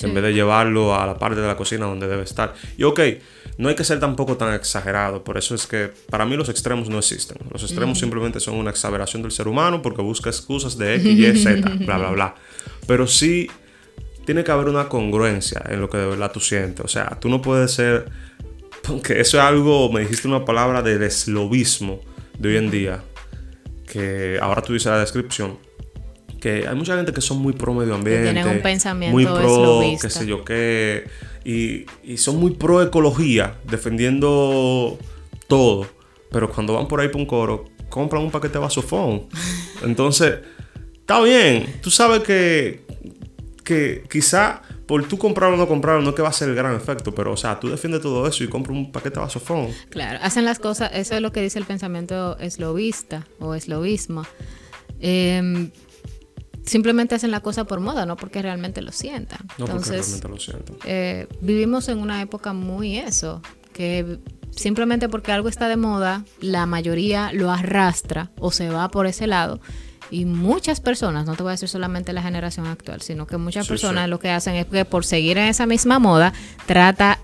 En 0.02 0.12
vez 0.12 0.22
de 0.22 0.34
llevarlo 0.34 0.94
a 0.94 1.06
la 1.06 1.16
parte 1.16 1.40
de 1.40 1.46
la 1.46 1.56
cocina 1.56 1.86
donde 1.86 2.06
debe 2.06 2.22
estar. 2.22 2.52
Y 2.76 2.82
ok, 2.82 3.00
no 3.56 3.70
hay 3.70 3.74
que 3.74 3.84
ser 3.84 3.98
tampoco 3.98 4.36
tan 4.36 4.52
exagerado. 4.52 5.24
Por 5.24 5.38
eso 5.38 5.54
es 5.54 5.66
que 5.66 5.90
para 6.10 6.26
mí 6.26 6.36
los 6.36 6.50
extremos 6.50 6.90
no 6.90 6.98
existen. 6.98 7.38
Los 7.50 7.62
extremos 7.62 7.98
simplemente 7.98 8.38
son 8.38 8.56
una 8.56 8.70
exageración 8.70 9.22
del 9.22 9.32
ser 9.32 9.48
humano 9.48 9.80
porque 9.80 10.02
busca 10.02 10.28
excusas 10.28 10.76
de 10.76 10.96
X, 10.96 11.06
Y, 11.06 11.42
Z, 11.42 11.70
bla, 11.86 11.96
bla, 11.96 12.10
bla. 12.10 12.34
Pero 12.86 13.06
sí 13.06 13.48
tiene 14.26 14.44
que 14.44 14.50
haber 14.50 14.68
una 14.68 14.88
congruencia 14.88 15.62
en 15.68 15.80
lo 15.80 15.88
que 15.88 15.96
de 15.96 16.06
verdad 16.06 16.30
tú 16.30 16.40
sientes. 16.40 16.84
O 16.84 16.88
sea, 16.88 17.18
tú 17.18 17.28
no 17.30 17.40
puedes 17.40 17.72
ser. 17.72 18.10
Porque 18.86 19.20
eso 19.20 19.38
es 19.38 19.44
algo, 19.44 19.90
me 19.90 20.00
dijiste 20.00 20.28
una 20.28 20.44
palabra 20.44 20.82
del 20.82 21.02
eslobismo 21.02 22.00
de 22.38 22.48
hoy 22.48 22.56
en 22.56 22.70
día. 22.70 23.02
Que 23.86 24.38
ahora 24.40 24.62
tú 24.62 24.72
dices 24.72 24.86
la 24.86 24.98
descripción. 24.98 25.58
Que 26.40 26.66
hay 26.68 26.74
mucha 26.74 26.96
gente 26.96 27.12
que 27.12 27.20
son 27.20 27.38
muy 27.38 27.52
pro 27.52 27.74
medio 27.74 27.94
ambiente. 27.94 28.24
tienen 28.24 28.48
un 28.48 28.62
pensamiento 28.62 29.12
muy 29.12 29.24
pro, 29.24 29.80
qué 30.00 30.10
sé 30.10 30.26
yo 30.26 30.44
qué. 30.44 31.08
Y, 31.44 31.86
y 32.04 32.16
son 32.16 32.36
muy 32.36 32.52
pro 32.52 32.82
ecología, 32.82 33.54
defendiendo 33.64 34.98
todo. 35.48 35.86
Pero 36.30 36.50
cuando 36.50 36.74
van 36.74 36.88
por 36.88 37.00
ahí 37.00 37.08
por 37.08 37.20
un 37.20 37.26
coro, 37.26 37.64
compran 37.88 38.22
un 38.22 38.30
paquete 38.30 38.54
de 38.54 38.58
vasofón. 38.60 39.26
Entonces, 39.82 40.34
está 41.00 41.20
bien. 41.20 41.80
Tú 41.80 41.90
sabes 41.90 42.22
que 42.22 42.86
que 43.66 44.04
quizá 44.08 44.62
por 44.86 45.06
tú 45.08 45.18
comprarlo 45.18 45.56
o 45.56 45.58
no 45.58 45.66
comprarlo 45.66 46.02
no 46.02 46.10
es 46.10 46.16
que 46.16 46.22
va 46.22 46.28
a 46.28 46.32
ser 46.32 46.48
el 46.48 46.54
gran 46.54 46.74
efecto, 46.74 47.14
pero 47.14 47.32
o 47.32 47.36
sea, 47.36 47.58
tú 47.58 47.68
defiendes 47.68 48.02
todo 48.02 48.26
eso 48.26 48.44
y 48.44 48.48
compras 48.48 48.76
un 48.76 48.92
paquete 48.92 49.16
de 49.16 49.20
vasofón. 49.20 49.68
Claro, 49.90 50.20
hacen 50.22 50.44
las 50.44 50.58
cosas, 50.58 50.90
eso 50.94 51.14
es 51.14 51.20
lo 51.20 51.32
que 51.32 51.42
dice 51.42 51.58
el 51.58 51.64
pensamiento 51.64 52.38
eslovista 52.38 53.26
o 53.40 53.54
eslovismo. 53.54 54.24
Em, 55.00 55.70
simplemente 56.64 57.16
hacen 57.16 57.32
la 57.32 57.40
cosa 57.40 57.64
por 57.64 57.80
moda, 57.80 58.06
no 58.06 58.16
porque 58.16 58.40
realmente 58.42 58.80
lo 58.80 58.92
sientan. 58.92 59.40
No 59.58 59.66
Entonces, 59.66 60.20
porque 60.20 60.28
realmente 60.28 60.28
lo 60.28 60.38
sientan. 60.38 60.76
Eh, 60.84 61.26
vivimos 61.40 61.88
en 61.88 61.98
una 61.98 62.22
época 62.22 62.52
muy 62.52 62.96
eso, 62.98 63.42
que 63.72 64.20
simplemente 64.50 65.08
porque 65.08 65.32
algo 65.32 65.48
está 65.48 65.68
de 65.68 65.76
moda, 65.76 66.24
la 66.40 66.64
mayoría 66.66 67.32
lo 67.32 67.50
arrastra 67.50 68.30
o 68.38 68.52
se 68.52 68.70
va 68.70 68.88
por 68.88 69.06
ese 69.06 69.26
lado 69.26 69.60
y 70.10 70.24
muchas 70.24 70.80
personas, 70.80 71.26
no 71.26 71.34
te 71.34 71.42
voy 71.42 71.50
a 71.50 71.52
decir 71.52 71.68
solamente 71.68 72.12
la 72.12 72.22
generación 72.22 72.66
actual, 72.66 73.02
sino 73.02 73.26
que 73.26 73.36
muchas 73.36 73.66
personas 73.66 74.08
lo 74.08 74.18
que 74.18 74.30
hacen 74.30 74.54
es 74.54 74.66
que 74.66 74.84
por 74.84 75.04
seguir 75.04 75.38
en 75.38 75.48
esa 75.48 75.66
misma 75.66 75.98
moda, 75.98 76.32
trata 76.66 77.20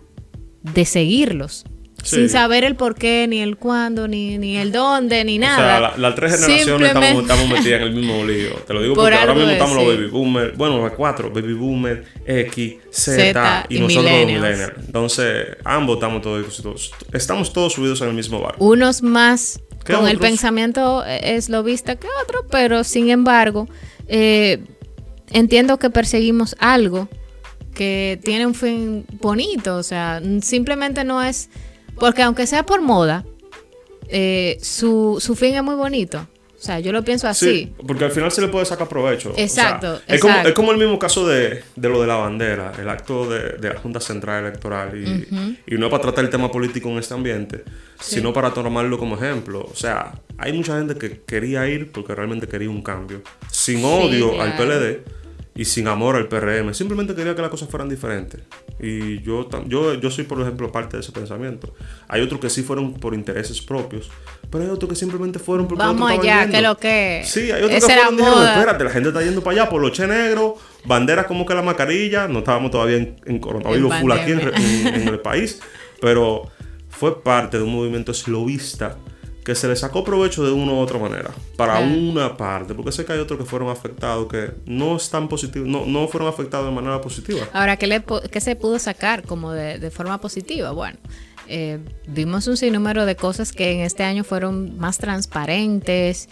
de 0.63 0.85
seguirlos. 0.85 1.65
Sin 2.03 2.29
saber 2.29 2.65
el 2.65 2.75
por 2.75 2.97
qué, 2.97 3.27
ni 3.29 3.39
el 3.39 3.57
cuándo, 3.57 4.09
ni, 4.09 4.37
ni 4.37 4.57
el 4.57 4.73
dónde, 4.73 5.25
ni 5.25 5.39
nada. 5.39 5.57
O 5.57 5.91
sea, 5.91 5.99
las 5.99 6.15
tres 6.17 6.35
generaciones 6.35 6.89
estamos, 6.89 7.23
estamos, 7.23 7.49
metidas 7.49 7.81
en 7.81 7.87
el 7.87 7.95
mismo 7.95 8.25
lío. 8.25 8.55
Te 8.67 8.75
lo 8.75 8.83
digo 8.83 8.95
porque 8.97 9.15
ahora 9.15 9.35
mismo 9.35 9.51
estamos 9.51 9.77
los 9.77 9.87
baby 9.87 10.07
boomers, 10.09 10.57
bueno, 10.57 10.79
los 10.79 10.93
cuatro, 10.95 11.31
baby 11.31 11.53
boomer, 11.53 12.05
X, 12.27 12.75
Z, 12.91 13.67
y, 13.69 13.79
nosotros 13.79 14.05
los 14.05 14.13
millennials. 14.27 14.73
Entonces, 14.85 15.47
ambos 15.65 15.97
estamos 15.97 16.23
todos, 16.23 16.93
estamos 17.13 17.53
todos 17.53 17.73
subidos 17.73 18.01
en 18.01 18.09
el 18.09 18.15
mismo 18.15 18.41
barco. 18.41 18.65
Unos 18.65 19.03
más 19.03 19.61
con 19.87 20.09
el 20.09 20.19
pensamiento 20.19 21.05
es 21.05 21.49
lo 21.49 21.63
vista 21.63 21.97
que 21.97 22.09
otro, 22.23 22.47
pero 22.51 22.85
sin 22.85 23.11
embargo, 23.11 23.69
eh, 24.09 24.63
entiendo 25.31 25.79
que 25.79 25.91
perseguimos 25.91 26.57
algo 26.59 27.09
que 27.75 28.21
tiene 28.23 28.47
un 28.47 28.55
fin 28.55 29.07
bonito, 29.21 29.77
o 29.77 29.83
sea, 29.83 30.21
simplemente 30.43 31.05
no 31.05 31.23
es, 31.23 31.49
porque 31.99 32.23
aunque 32.23 32.47
sea 32.47 32.65
por 32.65 32.83
moda, 32.83 33.25
eh, 34.09 34.59
su, 34.61 35.19
su 35.21 35.35
fin 35.35 35.55
es 35.55 35.63
muy 35.63 35.75
bonito. 35.75 36.27
O 36.63 36.65
sea, 36.65 36.79
yo 36.79 36.93
lo 36.93 37.03
pienso 37.03 37.27
así. 37.27 37.47
Sí, 37.47 37.73
porque 37.85 38.05
al 38.05 38.13
final 38.13 38.31
se 38.31 38.41
le 38.41 38.47
puede 38.47 38.65
sacar 38.65 38.89
provecho. 38.89 39.35
Exacto. 39.37 40.01
es, 40.07 40.21
Como, 40.21 40.37
es, 40.37 40.53
Como, 40.53 40.71
el 40.71 40.79
mismo 40.79 40.97
caso 40.97 41.27
de, 41.27 41.65
lo 41.75 42.01
de 42.01 42.07
la 42.07 42.15
bandera, 42.15 42.73
el 42.79 42.89
acto 42.89 43.29
de, 43.29 43.59
la 43.69 43.81
Junta 43.81 43.99
Central 43.99 44.45
Electoral. 44.45 44.97
Y, 44.97 45.57
y, 45.67 45.77
no 45.77 45.91
para 45.91 46.03
tratar 46.03 46.25
el 46.25 46.31
tema 46.31 46.53
político 46.53 46.89
en 46.91 46.99
este 46.99 47.15
ambiente, 47.15 47.65
sino 47.99 48.33
para 48.33 48.55
tomarlo 48.55 48.97
como 48.97 49.17
ejemplo. 49.17 49.69
O 49.69 49.75
sea, 49.75 50.13
hay 50.39 50.53
mucha 50.53 50.79
gente 50.79 50.95
que 50.95 51.23
quería 51.27 51.67
ir 51.67 51.91
porque 51.91 52.15
realmente 52.15 52.47
quería 52.47 52.71
un 52.71 52.83
cambio. 52.83 53.23
Sin 53.51 53.85
odio 53.85 54.41
al 54.41 54.55
PLD 54.57 55.01
y 55.55 55.65
sin 55.65 55.87
amor 55.87 56.17
al 56.17 56.29
PRM. 56.29 56.73
Simplemente 56.75 57.15
quería 57.15 57.35
que 57.35 57.43
las 57.43 57.51
cosas 57.51 57.69
fueran 57.69 57.89
diferentes. 57.89 58.41
Y 58.81 59.21
yo, 59.23 59.49
yo, 59.67 59.95
yo 59.95 60.11
soy, 60.11 60.25
por 60.25 60.41
ejemplo, 60.41 60.73
parte 60.73 60.97
de 60.97 61.03
ese 61.03 61.13
pensamiento. 61.13 61.75
Hay 62.09 62.23
otros 62.23 62.41
que 62.41 62.49
sí 62.49 62.63
fueron 62.63 62.95
por 62.95 63.15
intereses 63.15 63.61
propios, 63.61 64.11
pero 64.51 64.65
hay 64.65 64.71
otros 64.71 64.89
que 64.89 64.97
simplemente 64.97 65.39
fueron 65.39 65.69
porque 65.69 65.85
Vamos 65.85 66.11
allá, 66.11 66.49
que 66.49 66.63
lo 66.63 66.77
que. 66.77 67.23
Sí, 67.25 67.51
hay 67.51 67.63
otros 67.63 67.85
que 67.85 67.93
fueron 67.93 68.17
dijeron, 68.17 68.43
espérate, 68.45 68.85
la 68.85 68.91
gente 68.91 69.09
está 69.11 69.23
yendo 69.23 69.43
para 69.43 69.63
allá 69.63 69.71
por 69.71 69.81
los 69.81 69.93
che 69.93 70.07
negro, 70.07 70.57
banderas 70.85 71.27
como 71.27 71.45
que 71.45 71.55
la 71.55 71.63
mascarilla. 71.63 72.29
No 72.29 72.39
estábamos 72.39 72.71
todavía 72.71 72.97
en, 72.97 73.39
coronavirus 73.39 73.95
full 73.97 74.13
aquí 74.13 74.33
en, 74.33 75.09
el 75.09 75.21
país, 75.21 75.61
pero 76.01 76.51
fue 76.89 77.23
parte 77.23 77.59
de 77.59 77.65
un 77.65 77.73
movimiento 77.73 78.13
eslovista 78.13 78.97
que 79.45 79.55
se 79.55 79.67
le 79.69 79.77
sacó 79.77 80.05
provecho 80.05 80.45
de 80.45 80.53
una 80.53 80.73
u 80.73 80.79
otra 80.79 80.99
manera, 80.99 81.31
para 81.57 81.81
una 81.81 82.37
parte, 82.37 82.75
porque 82.75 82.93
sé 82.93 83.05
que 83.05 83.13
hay 83.13 83.19
otros 83.19 83.39
que 83.39 83.45
fueron 83.45 83.71
afectados 83.71 84.29
que 84.29 84.53
no 84.67 84.97
están 84.97 85.29
positivos, 85.29 85.69
no, 85.69 85.85
no 85.87 86.07
fueron 86.09 86.29
afectados 86.29 86.67
de 86.67 86.73
manera 86.73 87.01
positiva. 87.01 87.49
Ahora, 87.53 87.77
¿qué, 87.77 87.87
le, 87.87 88.05
qué 88.31 88.41
se 88.41 88.55
pudo 88.55 88.79
sacar 88.79 89.25
como 89.25 89.53
de, 89.53 89.79
de 89.79 89.91
forma 89.91 90.21
positiva? 90.21 90.71
Bueno, 90.71 90.99
eh, 91.49 91.81
vimos 92.07 92.47
un 92.47 92.57
sinnúmero 92.57 93.05
de 93.05 93.17
cosas 93.17 93.53
que 93.53 93.73
en 93.73 93.81
este 93.81 94.05
año 94.05 94.25
fueron 94.25 94.79
más 94.79 94.99
transparentes, 94.99 96.29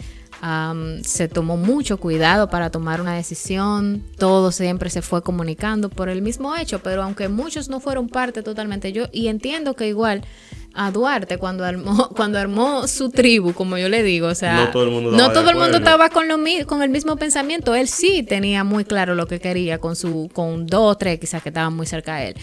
se 1.03 1.27
tomó 1.27 1.55
mucho 1.55 1.97
cuidado 1.99 2.49
para 2.49 2.71
tomar 2.71 2.99
una 2.99 3.13
decisión, 3.13 4.03
todo 4.17 4.51
siempre 4.51 4.89
se 4.89 5.03
fue 5.03 5.21
comunicando 5.21 5.89
por 5.89 6.09
el 6.09 6.23
mismo 6.23 6.55
hecho, 6.55 6.79
pero 6.79 7.03
aunque 7.03 7.29
muchos 7.29 7.69
no 7.69 7.79
fueron 7.79 8.09
parte 8.09 8.41
totalmente, 8.41 8.91
yo 8.91 9.05
y 9.11 9.27
entiendo 9.27 9.75
que 9.75 9.87
igual 9.87 10.23
a 10.73 10.91
Duarte 10.91 11.37
cuando 11.37 11.65
armó, 11.65 12.09
cuando 12.15 12.39
armó 12.39 12.87
su 12.87 13.09
tribu, 13.09 13.53
como 13.53 13.77
yo 13.77 13.89
le 13.89 14.03
digo, 14.03 14.27
o 14.27 14.35
sea, 14.35 14.65
No 14.65 14.71
todo 14.71 14.83
el 14.83 14.91
mundo 14.91 15.11
no 15.11 15.17
estaba 15.17 15.29
de 15.29 15.39
todo 15.39 15.49
el 15.49 15.55
mundo 15.57 15.77
estaba 15.77 16.09
con 16.09 16.27
lo 16.27 16.37
con 16.65 16.81
el 16.81 16.89
mismo 16.89 17.15
pensamiento. 17.17 17.75
Él 17.75 17.87
sí 17.87 18.23
tenía 18.23 18.63
muy 18.63 18.85
claro 18.85 19.15
lo 19.15 19.27
que 19.27 19.39
quería 19.39 19.79
con 19.79 19.95
su 19.95 20.29
con 20.33 20.67
dos 20.67 20.93
o 20.93 20.97
tres 20.97 21.19
quizás 21.19 21.41
que 21.41 21.49
estaban 21.49 21.75
muy 21.75 21.85
cerca 21.85 22.17
de 22.17 22.29
él. 22.29 22.35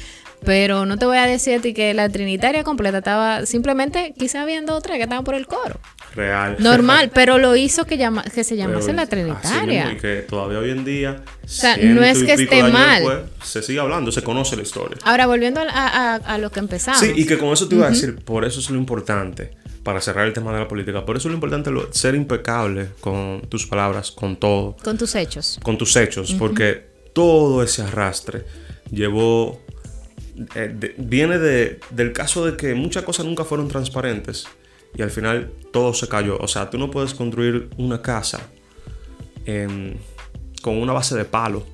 Pero 0.45 0.87
no 0.87 0.97
te 0.99 1.05
voy 1.07 1.17
a 1.19 1.27
decir 1.27 1.59
a 1.59 1.61
ti 1.61 1.75
que 1.75 1.93
la 1.95 2.09
trinitaria 2.09 2.65
completa 2.65 2.99
estaba 2.99 3.45
simplemente 3.47 4.15
quizás 4.19 4.43
habían 4.43 4.67
dos 4.67 4.79
o 4.79 4.81
tres 4.81 4.97
que 4.97 5.03
estaban 5.03 5.25
por 5.25 5.35
el 5.35 5.47
coro. 5.47 5.79
Real. 6.15 6.57
Normal, 6.59 7.11
pero 7.15 7.39
lo 7.39 7.55
hizo 7.57 7.85
que 7.85 7.97
llama, 7.99 8.23
que 8.25 8.45
se 8.45 8.57
llamase 8.57 8.93
la 8.93 9.03
mismo, 9.05 9.11
trinitaria. 9.11 9.93
y 9.93 9.97
que 9.97 10.17
todavía 10.29 10.59
hoy 10.59 10.71
en 10.71 10.85
día, 10.85 11.23
sea, 11.45 11.75
ciento 11.75 12.01
no 12.01 12.07
es 12.07 12.23
que 12.23 12.33
esté 12.35 12.63
mal. 12.63 13.03
después, 13.03 13.19
se 13.45 13.63
sigue 13.63 13.81
hablando, 13.81 14.11
se 14.13 14.23
conoce 14.23 14.57
la 14.57 14.63
historia. 14.63 14.97
Ahora 15.05 15.27
volviendo 15.27 15.61
a, 15.61 15.65
a- 15.69 16.15
a 16.17 16.39
lo 16.39 16.51
que 16.51 16.61
empezamos. 16.61 17.01
Sí, 17.01 17.13
y 17.15 17.27
que 17.27 17.37
con 17.37 17.49
eso 17.51 17.69
te 17.69 17.75
iba 17.75 17.87
a 17.87 17.91
decir, 17.91 18.17
por 18.25 18.45
eso 18.45 18.61
es 18.61 18.71
lo 18.71 18.79
importante, 18.79 19.51
para 19.83 20.01
cerrar 20.01 20.27
el 20.27 20.33
tema 20.33 20.53
de 20.53 20.61
la 20.61 20.69
política, 20.69 21.05
por 21.05 21.17
eso 21.17 21.29
es 21.29 21.33
lo 21.33 21.35
importante 21.37 21.71
lo- 21.71 21.93
ser 21.93 22.15
impecable 22.15 22.89
con 23.01 23.43
tus 23.49 23.67
palabras, 23.67 24.11
con 24.11 24.37
todo, 24.37 24.77
con 24.83 24.97
tus 24.99 25.15
hechos. 25.15 25.59
con 25.63 25.77
tus 25.79 25.95
hechos, 25.97 26.35
porque 26.39 26.87
todo 27.13 27.63
ese 27.63 27.83
arrastre 27.83 28.45
llevó, 28.91 29.61
eh, 30.55 30.73
de- 30.75 30.95
viene 30.99 31.39
de- 31.39 31.81
del 31.91 32.13
caso 32.13 32.45
de 32.47 32.57
que 32.57 32.75
muchas 32.75 33.03
cosas 33.05 33.27
nunca 33.27 33.45
fueron 33.45 33.69
transparentes 33.69 34.47
y 34.95 35.03
al 35.03 35.11
final 35.11 35.53
todo 35.73 35.93
se 35.95 36.09
cayó. 36.09 36.39
O 36.39 36.49
sea, 36.49 36.71
tú 36.71 36.79
no 36.79 36.91
puedes 36.91 37.15
construir 37.15 37.69
una 37.77 38.01
casa 38.03 38.41
em, 39.47 39.95
con 40.63 40.77
una 40.77 40.93
base 40.93 41.17
de 41.17 41.25
palo 41.25 41.65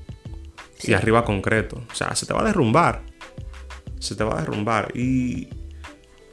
y 0.82 0.92
arriba 0.92 1.24
concreto. 1.24 1.82
O 1.90 1.94
sea, 1.94 2.14
se 2.14 2.26
te 2.26 2.32
va 2.34 2.42
a 2.42 2.44
derrumbar. 2.44 3.02
Se 3.98 4.14
te 4.14 4.22
va 4.24 4.36
a 4.36 4.40
derrumbar. 4.40 4.92
Y 4.96 5.48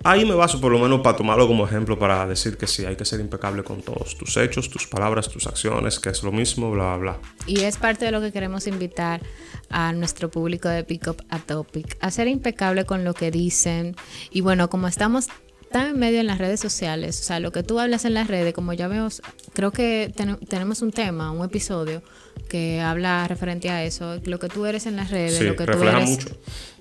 ahí 0.03 0.25
me 0.25 0.36
baso 0.36 0.60
por 0.60 0.72
lo 0.72 0.79
menos 0.79 1.01
para 1.01 1.17
tomarlo 1.17 1.48
como 1.48 1.65
ejemplo 1.65 1.98
para 1.98 2.25
decir 2.27 2.58
que 2.58 2.67
sí, 2.67 2.86
hay 2.86 2.96
que 2.96 3.05
ser 3.05 3.20
impecable 3.20 3.63
con 3.63 3.81
todos 3.81 4.17
tus 4.17 4.38
hechos, 4.38 4.70
tus 4.70 4.88
palabras, 4.88 5.29
tus 5.29 5.48
acciones, 5.48 6.00
que 6.00 6.10
es 6.10 6.24
lo 6.24 6.31
mismo, 6.31 6.72
bla, 6.72 6.98
bla. 6.98 7.20
Y 7.48 7.62
es 7.62 7.77
parte 7.77 8.05
de 8.05 8.12
lo 8.12 8.22
que 8.22 8.31
queremos 8.31 8.67
invitar 8.67 9.22
a 9.70 9.93
nuestro 9.93 10.29
público 10.29 10.70
de 10.70 10.84
Pick 10.84 11.08
Up 11.08 11.24
a 11.29 11.39
Topic, 11.39 11.98
a 12.01 12.12
ser 12.12 12.27
impecable 12.27 12.86
con 12.86 13.03
lo 13.03 13.13
que 13.13 13.31
dicen. 13.31 13.96
Y 14.31 14.41
bueno, 14.41 14.70
como 14.70 14.88
estamos 14.88 15.27
tan 15.72 15.88
en 15.88 16.00
medio 16.00 16.20
en 16.20 16.28
las 16.28 16.38
redes 16.38 16.60
sociales, 16.60 17.20
o 17.20 17.24
sea, 17.24 17.40
lo 17.40 17.51
que 17.51 17.63
tú 17.63 17.80
hablas 17.80 18.06
en 18.06 18.13
las 18.13 18.28
redes, 18.28 18.54
como 18.54 18.74
ya 18.74 18.88
vemos, 18.88 19.22
creo 19.54 19.72
que 19.72 20.12
ten- 20.16 20.38
tenemos 20.38 20.82
un 20.82 20.92
tema, 20.92 21.32
un 21.32 21.44
episodio 21.46 22.01
que 22.50 22.82
habla 22.82 23.28
referente 23.28 23.70
a 23.70 23.84
eso, 23.84 24.20
lo 24.25 24.40
que 24.40 24.48
tú 24.50 24.66
eres 24.66 24.86
en 24.86 24.96
las 24.98 25.10
redes, 25.12 25.38
Sí, 25.38 25.44
lo 25.46 25.56
que 25.56 25.66
tú 25.66 25.82
eres, 25.84 26.10
mucho. 26.10 26.28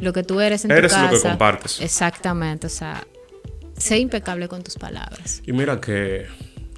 lo 0.01 0.13
que 0.13 0.23
tú 0.23 0.41
eres 0.41 0.65
en 0.65 0.73
Eres 0.73 0.93
tu 0.93 0.99
lo 0.99 1.05
casa. 1.09 1.17
que 1.23 1.29
compartes. 1.29 1.81
Exactamente, 1.81 2.67
o 2.67 2.71
sea, 2.71 3.07
sé 3.77 3.99
impecable 3.99 4.49
con 4.49 4.63
tus 4.63 4.75
palabras. 4.77 5.43
Y 5.47 5.53
mira 5.53 5.81
que, 5.81 6.27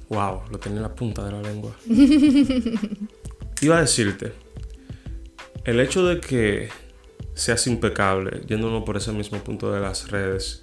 wow, 0.09 0.41
lo 0.51 0.59
tenía 0.59 0.77
en 0.77 0.83
la 0.83 0.93
punta 0.95 1.23
de 1.25 1.31
la 1.31 1.41
lengua. 1.41 1.75
Iba 3.61 3.77
a 3.77 3.81
decirte, 3.81 4.33
el 5.65 5.79
hecho 5.79 6.05
de 6.05 6.19
que 6.19 6.69
seas 7.33 7.65
impecable, 7.67 8.41
yéndonos 8.47 8.83
por 8.83 8.97
ese 8.97 9.11
mismo 9.11 9.39
punto 9.39 9.71
de 9.71 9.79
las 9.79 10.11
redes, 10.11 10.61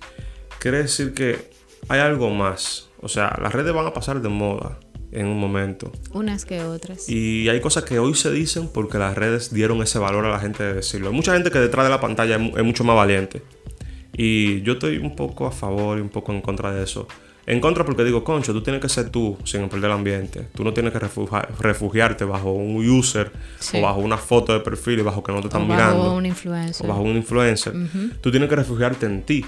quiere 0.60 0.78
decir 0.78 1.12
que 1.14 1.50
hay 1.88 1.98
algo 2.00 2.30
más. 2.30 2.88
O 3.00 3.08
sea, 3.08 3.36
las 3.42 3.52
redes 3.52 3.72
van 3.74 3.86
a 3.86 3.92
pasar 3.92 4.20
de 4.22 4.28
moda 4.28 4.78
en 5.10 5.26
un 5.26 5.40
momento. 5.40 5.90
Unas 6.12 6.44
que 6.44 6.62
otras. 6.62 7.08
Y 7.08 7.48
hay 7.48 7.60
cosas 7.60 7.82
que 7.84 7.98
hoy 7.98 8.14
se 8.14 8.30
dicen 8.30 8.68
porque 8.68 8.98
las 8.98 9.16
redes 9.16 9.52
dieron 9.52 9.82
ese 9.82 9.98
valor 9.98 10.24
a 10.26 10.30
la 10.30 10.38
gente 10.38 10.62
de 10.62 10.74
decirlo. 10.74 11.08
Hay 11.08 11.14
mucha 11.14 11.32
gente 11.32 11.50
que 11.50 11.58
detrás 11.58 11.84
de 11.84 11.90
la 11.90 12.00
pantalla 12.00 12.36
es, 12.36 12.40
mu- 12.40 12.56
es 12.56 12.62
mucho 12.64 12.84
más 12.84 12.94
valiente. 12.94 13.42
Y 14.16 14.62
yo 14.62 14.74
estoy 14.74 14.98
un 14.98 15.16
poco 15.16 15.46
a 15.46 15.50
favor 15.52 15.98
y 15.98 16.00
un 16.00 16.10
poco 16.10 16.32
en 16.32 16.40
contra 16.42 16.72
de 16.72 16.84
eso. 16.84 17.08
En 17.46 17.60
contra 17.60 17.84
porque 17.84 18.04
digo, 18.04 18.22
concho, 18.22 18.52
tú 18.52 18.62
tienes 18.62 18.80
que 18.82 18.88
ser 18.88 19.08
tú 19.10 19.36
sin 19.44 19.68
perder 19.68 19.86
el 19.90 19.96
ambiente. 19.96 20.46
Tú 20.54 20.62
no 20.62 20.72
tienes 20.74 20.92
que 20.92 20.98
refugia- 21.00 21.48
refugiarte 21.58 22.24
bajo 22.24 22.52
un 22.52 22.76
user 22.88 23.32
Sí. 23.58 23.78
o 23.78 23.82
bajo 23.82 23.98
una 24.00 24.18
foto 24.18 24.52
de 24.52 24.60
perfil 24.60 25.00
y 25.00 25.02
bajo 25.02 25.22
que 25.24 25.32
no 25.32 25.40
te 25.40 25.46
están 25.48 25.62
O 25.62 25.66
mirando 25.66 25.98
bajo 25.98 26.14
un 26.16 26.26
influencer. 26.26 26.86
o 26.86 26.88
bajo 26.88 27.00
un 27.02 27.16
influencer. 27.16 27.72
Tú 28.20 28.30
tienes 28.30 28.48
que 28.48 28.56
refugiarte 28.56 29.06
en 29.06 29.22
ti. 29.22 29.44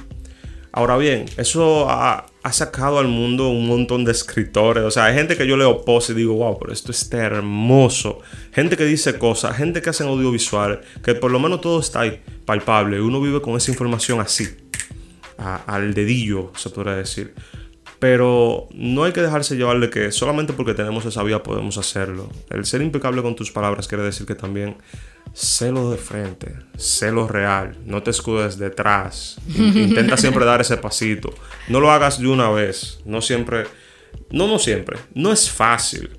Ahora 0.74 0.96
bien, 0.96 1.26
eso 1.36 1.86
ha, 1.90 2.26
sacado 2.50 2.98
al 2.98 3.06
mundo 3.06 3.50
un 3.50 3.66
montón 3.66 4.06
de 4.06 4.12
escritores. 4.12 4.82
O 4.84 4.90
sea, 4.90 5.04
hay 5.04 5.14
gente 5.14 5.36
que 5.36 5.46
yo 5.46 5.58
leo 5.58 5.84
posts 5.84 6.10
y 6.10 6.14
digo, 6.14 6.34
wow, 6.34 6.58
pero 6.58 6.72
esto 6.72 6.90
está 6.90 7.18
hermoso. 7.18 8.20
Gente 8.52 8.78
que 8.78 8.84
dice 8.86 9.18
cosas, 9.18 9.54
gente 9.56 9.82
que 9.82 9.90
hace 9.90 10.02
audiovisual, 10.02 10.80
que 11.04 11.14
por 11.14 11.30
lo 11.30 11.38
menos 11.38 11.60
todo 11.60 11.78
está 11.78 12.00
ahí, 12.00 12.22
palpable. 12.46 13.02
Uno 13.02 13.20
vive 13.20 13.42
con 13.42 13.54
esa 13.56 13.70
información 13.70 14.20
así, 14.20 14.48
al 15.36 15.92
dedillo, 15.92 16.52
se 16.56 16.70
podría 16.70 16.94
decir. 16.94 17.34
Pero 18.02 18.66
no 18.74 19.04
hay 19.04 19.12
que 19.12 19.22
dejarse 19.22 19.54
llevar 19.54 19.78
de 19.78 19.88
que 19.88 20.10
solamente 20.10 20.52
porque 20.52 20.74
tenemos 20.74 21.04
esa 21.04 21.22
vía 21.22 21.44
podemos 21.44 21.78
hacerlo. 21.78 22.28
El 22.50 22.64
ser 22.64 22.82
impecable 22.82 23.22
con 23.22 23.36
tus 23.36 23.52
palabras 23.52 23.86
quiere 23.86 24.02
decir 24.02 24.26
que 24.26 24.34
también 24.34 24.76
sélo 25.32 25.88
de 25.92 25.98
frente, 25.98 26.56
sélo 26.76 27.28
real, 27.28 27.76
no 27.86 28.02
te 28.02 28.10
escudes 28.10 28.58
detrás. 28.58 29.36
In- 29.56 29.78
Intenta 29.78 30.16
siempre 30.16 30.44
dar 30.44 30.60
ese 30.60 30.78
pasito. 30.78 31.32
No 31.68 31.78
lo 31.78 31.92
hagas 31.92 32.18
de 32.18 32.26
una 32.26 32.50
vez, 32.50 32.98
no 33.04 33.20
siempre, 33.22 33.66
no, 34.32 34.48
no 34.48 34.58
siempre, 34.58 34.98
no 35.14 35.30
es 35.30 35.48
fácil. 35.48 36.10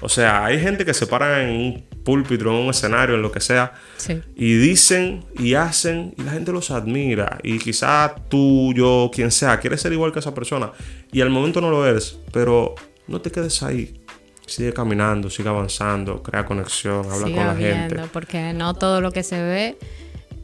O 0.00 0.08
sea, 0.08 0.42
hay 0.42 0.58
gente 0.58 0.86
que 0.86 0.94
se 0.94 1.06
para 1.06 1.42
en 1.42 1.50
un 1.50 1.84
púlpito, 2.06 2.44
en 2.48 2.54
un 2.64 2.70
escenario, 2.70 3.16
en 3.16 3.22
lo 3.22 3.30
que 3.32 3.40
sea, 3.40 3.74
Sí. 3.98 4.20
y 4.36 4.54
dicen 4.54 5.24
y 5.38 5.54
hacen 5.54 6.14
y 6.16 6.22
la 6.22 6.32
gente 6.32 6.52
los 6.52 6.70
admira. 6.70 7.38
Y 7.42 7.58
quizá 7.58 8.14
tú, 8.30 8.72
yo, 8.74 9.10
quien 9.12 9.30
sea, 9.30 9.58
quieres 9.60 9.80
ser 9.82 9.92
igual 9.92 10.12
que 10.12 10.20
esa 10.20 10.32
persona. 10.32 10.70
Y 11.12 11.20
al 11.20 11.30
momento 11.30 11.60
no 11.60 11.68
lo 11.70 11.84
eres. 11.86 12.18
Pero 12.32 12.74
no 13.08 13.20
te 13.20 13.30
quedes 13.30 13.62
ahí. 13.62 14.00
Sigue 14.46 14.72
caminando, 14.72 15.28
sigue 15.28 15.48
avanzando, 15.48 16.22
crea 16.22 16.44
conexión, 16.46 17.04
habla 17.10 17.26
Siga 17.26 17.36
con 17.38 17.46
la 17.48 17.54
viendo, 17.54 17.94
gente. 17.96 18.10
porque 18.12 18.52
no 18.54 18.74
todo 18.74 19.00
lo 19.00 19.10
que 19.10 19.24
se 19.24 19.42
ve 19.42 19.76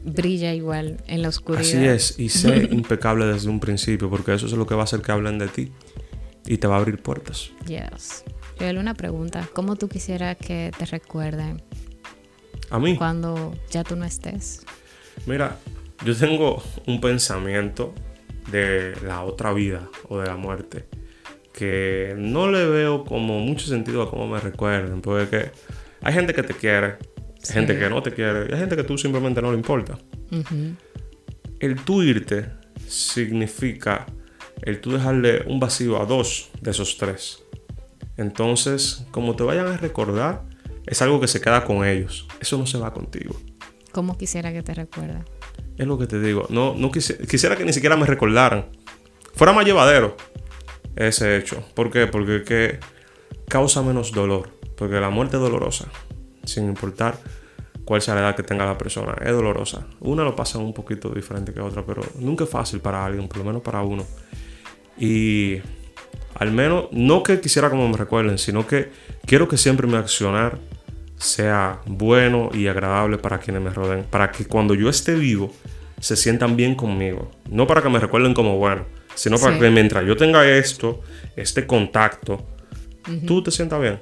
brilla 0.03 0.53
igual 0.53 0.97
en 1.07 1.21
la 1.21 1.29
oscuridad. 1.29 1.61
Así 1.65 1.85
es. 1.85 2.19
Y 2.19 2.27
sé 2.27 2.67
impecable 2.71 3.25
desde 3.25 3.47
un 3.49 3.61
principio. 3.61 4.09
Porque 4.09 4.33
eso 4.33 4.45
es 4.45 4.51
lo 4.51 4.67
que 4.67 4.75
va 4.75 4.81
a 4.81 4.83
hacer 4.83 5.01
que 5.01 5.11
hablen 5.13 5.39
de 5.39 5.47
ti. 5.47 5.71
Y 6.45 6.57
te 6.57 6.67
va 6.67 6.75
a 6.75 6.79
abrir 6.79 7.01
puertas. 7.01 7.51
Yes. 7.65 8.25
Joel, 8.59 8.77
una 8.77 8.93
pregunta. 8.93 9.47
¿Cómo 9.53 9.75
tú 9.75 9.87
quisieras 9.89 10.37
que 10.37 10.71
te 10.77 10.85
recuerden 10.85 11.61
A 12.69 12.79
mí. 12.79 12.95
cuando 12.97 13.53
ya 13.71 13.83
tú 13.83 13.95
no 13.95 14.05
estés? 14.05 14.65
Mira, 15.25 15.57
yo 16.05 16.15
tengo 16.15 16.61
un 16.87 17.01
pensamiento 17.01 17.93
de 18.51 18.93
la 19.05 19.23
otra 19.23 19.53
vida 19.53 19.87
o 20.09 20.19
de 20.19 20.27
la 20.27 20.35
muerte 20.35 20.85
que 21.53 22.15
no 22.17 22.49
le 22.49 22.65
veo 22.65 23.05
como 23.05 23.39
mucho 23.39 23.67
sentido 23.67 24.01
a 24.01 24.09
cómo 24.09 24.27
me 24.27 24.39
recuerden, 24.39 25.01
porque 25.01 25.29
que 25.29 25.51
hay 26.01 26.13
gente 26.13 26.33
que 26.33 26.41
te 26.43 26.53
quiere, 26.55 26.87
hay 26.87 26.97
Sí. 27.43 27.53
gente 27.53 27.77
que 27.77 27.89
no 27.89 28.01
te 28.01 28.11
quiere, 28.11 28.47
y 28.49 28.53
hay 28.53 28.59
gente 28.59 28.75
que 28.75 28.83
tú 28.83 28.97
simplemente 28.97 29.39
no 29.41 29.51
le 29.51 29.57
importa. 29.57 29.99
El 31.59 31.75
tú 31.85 32.01
irte 32.01 32.47
significa 32.87 34.07
el 34.63 34.81
tú 34.81 34.93
dejarle 34.93 35.43
un 35.45 35.59
vacío 35.59 36.01
a 36.01 36.05
dos 36.05 36.49
de 36.61 36.71
esos 36.71 36.97
tres. 36.97 37.43
Entonces, 38.17 39.05
como 39.11 39.35
te 39.35 39.43
vayan 39.43 39.67
a 39.67 39.77
recordar, 39.77 40.43
es 40.85 41.01
algo 41.01 41.19
que 41.19 41.27
se 41.27 41.41
queda 41.41 41.63
con 41.65 41.85
ellos. 41.85 42.27
Eso 42.39 42.57
no 42.57 42.65
se 42.67 42.77
va 42.77 42.93
contigo. 42.93 43.35
¿Cómo 43.91 44.17
quisiera 44.17 44.51
que 44.51 44.63
te 44.63 44.73
recuerden? 44.73 45.23
Es 45.77 45.87
lo 45.87 45.97
que 45.97 46.07
te 46.07 46.19
digo. 46.19 46.45
No, 46.49 46.75
no 46.75 46.91
quisi- 46.91 47.27
quisiera 47.27 47.55
que 47.55 47.65
ni 47.65 47.73
siquiera 47.73 47.95
me 47.95 48.05
recordaran. 48.05 48.67
Fuera 49.35 49.53
más 49.53 49.65
llevadero 49.65 50.15
ese 50.95 51.37
hecho. 51.37 51.63
¿Por 51.73 51.89
qué? 51.91 52.05
Porque 52.07 52.43
que 52.43 52.79
causa 53.47 53.81
menos 53.81 54.11
dolor. 54.11 54.49
Porque 54.77 54.99
la 54.99 55.09
muerte 55.09 55.37
es 55.37 55.41
dolorosa. 55.41 55.87
Sin 56.43 56.65
importar 56.65 57.17
cuál 57.85 58.01
sea 58.01 58.15
la 58.15 58.21
edad 58.21 58.35
que 58.35 58.43
tenga 58.43 58.65
la 58.65 58.77
persona. 58.77 59.15
Es 59.23 59.31
dolorosa. 59.31 59.87
Una 59.99 60.23
lo 60.23 60.35
pasa 60.35 60.59
un 60.59 60.73
poquito 60.73 61.09
diferente 61.09 61.53
que 61.53 61.61
otra. 61.61 61.83
Pero 61.85 62.03
nunca 62.19 62.43
es 62.43 62.49
fácil 62.49 62.79
para 62.79 63.03
alguien. 63.05 63.27
Por 63.27 63.37
lo 63.37 63.43
menos 63.45 63.61
para 63.63 63.81
uno. 63.81 64.05
Y 64.97 65.57
al 66.43 66.51
menos, 66.51 66.85
no 66.91 67.23
que 67.23 67.39
quisiera 67.41 67.69
como 67.69 67.87
me 67.89 67.97
recuerden. 67.97 68.37
Sino 68.37 68.67
que 68.67 68.91
quiero 69.25 69.47
que 69.47 69.57
siempre 69.57 69.87
mi 69.87 69.95
accionar 69.95 70.59
sea 71.17 71.79
bueno 71.85 72.49
y 72.53 72.67
agradable 72.67 73.17
para 73.17 73.39
quienes 73.39 73.61
me 73.63 73.69
rodeen. 73.71 74.03
Para 74.09 74.31
que 74.31 74.45
cuando 74.45 74.73
yo 74.75 74.89
esté 74.89 75.15
vivo 75.15 75.51
se 75.99 76.15
sientan 76.15 76.55
bien 76.55 76.75
conmigo. 76.75 77.31
No 77.49 77.65
para 77.65 77.81
que 77.81 77.89
me 77.89 77.99
recuerden 77.99 78.33
como 78.33 78.57
bueno, 78.57 78.85
sino 79.15 79.37
para 79.37 79.53
Sí. 79.53 79.59
que 79.61 79.69
mientras 79.69 80.05
yo 80.05 80.17
tenga 80.17 80.45
esto, 80.45 81.01
este 81.35 81.65
contacto, 81.65 82.45
tú 83.25 83.41
te 83.41 83.51
sientas 83.51 83.79
bien. 83.81 83.99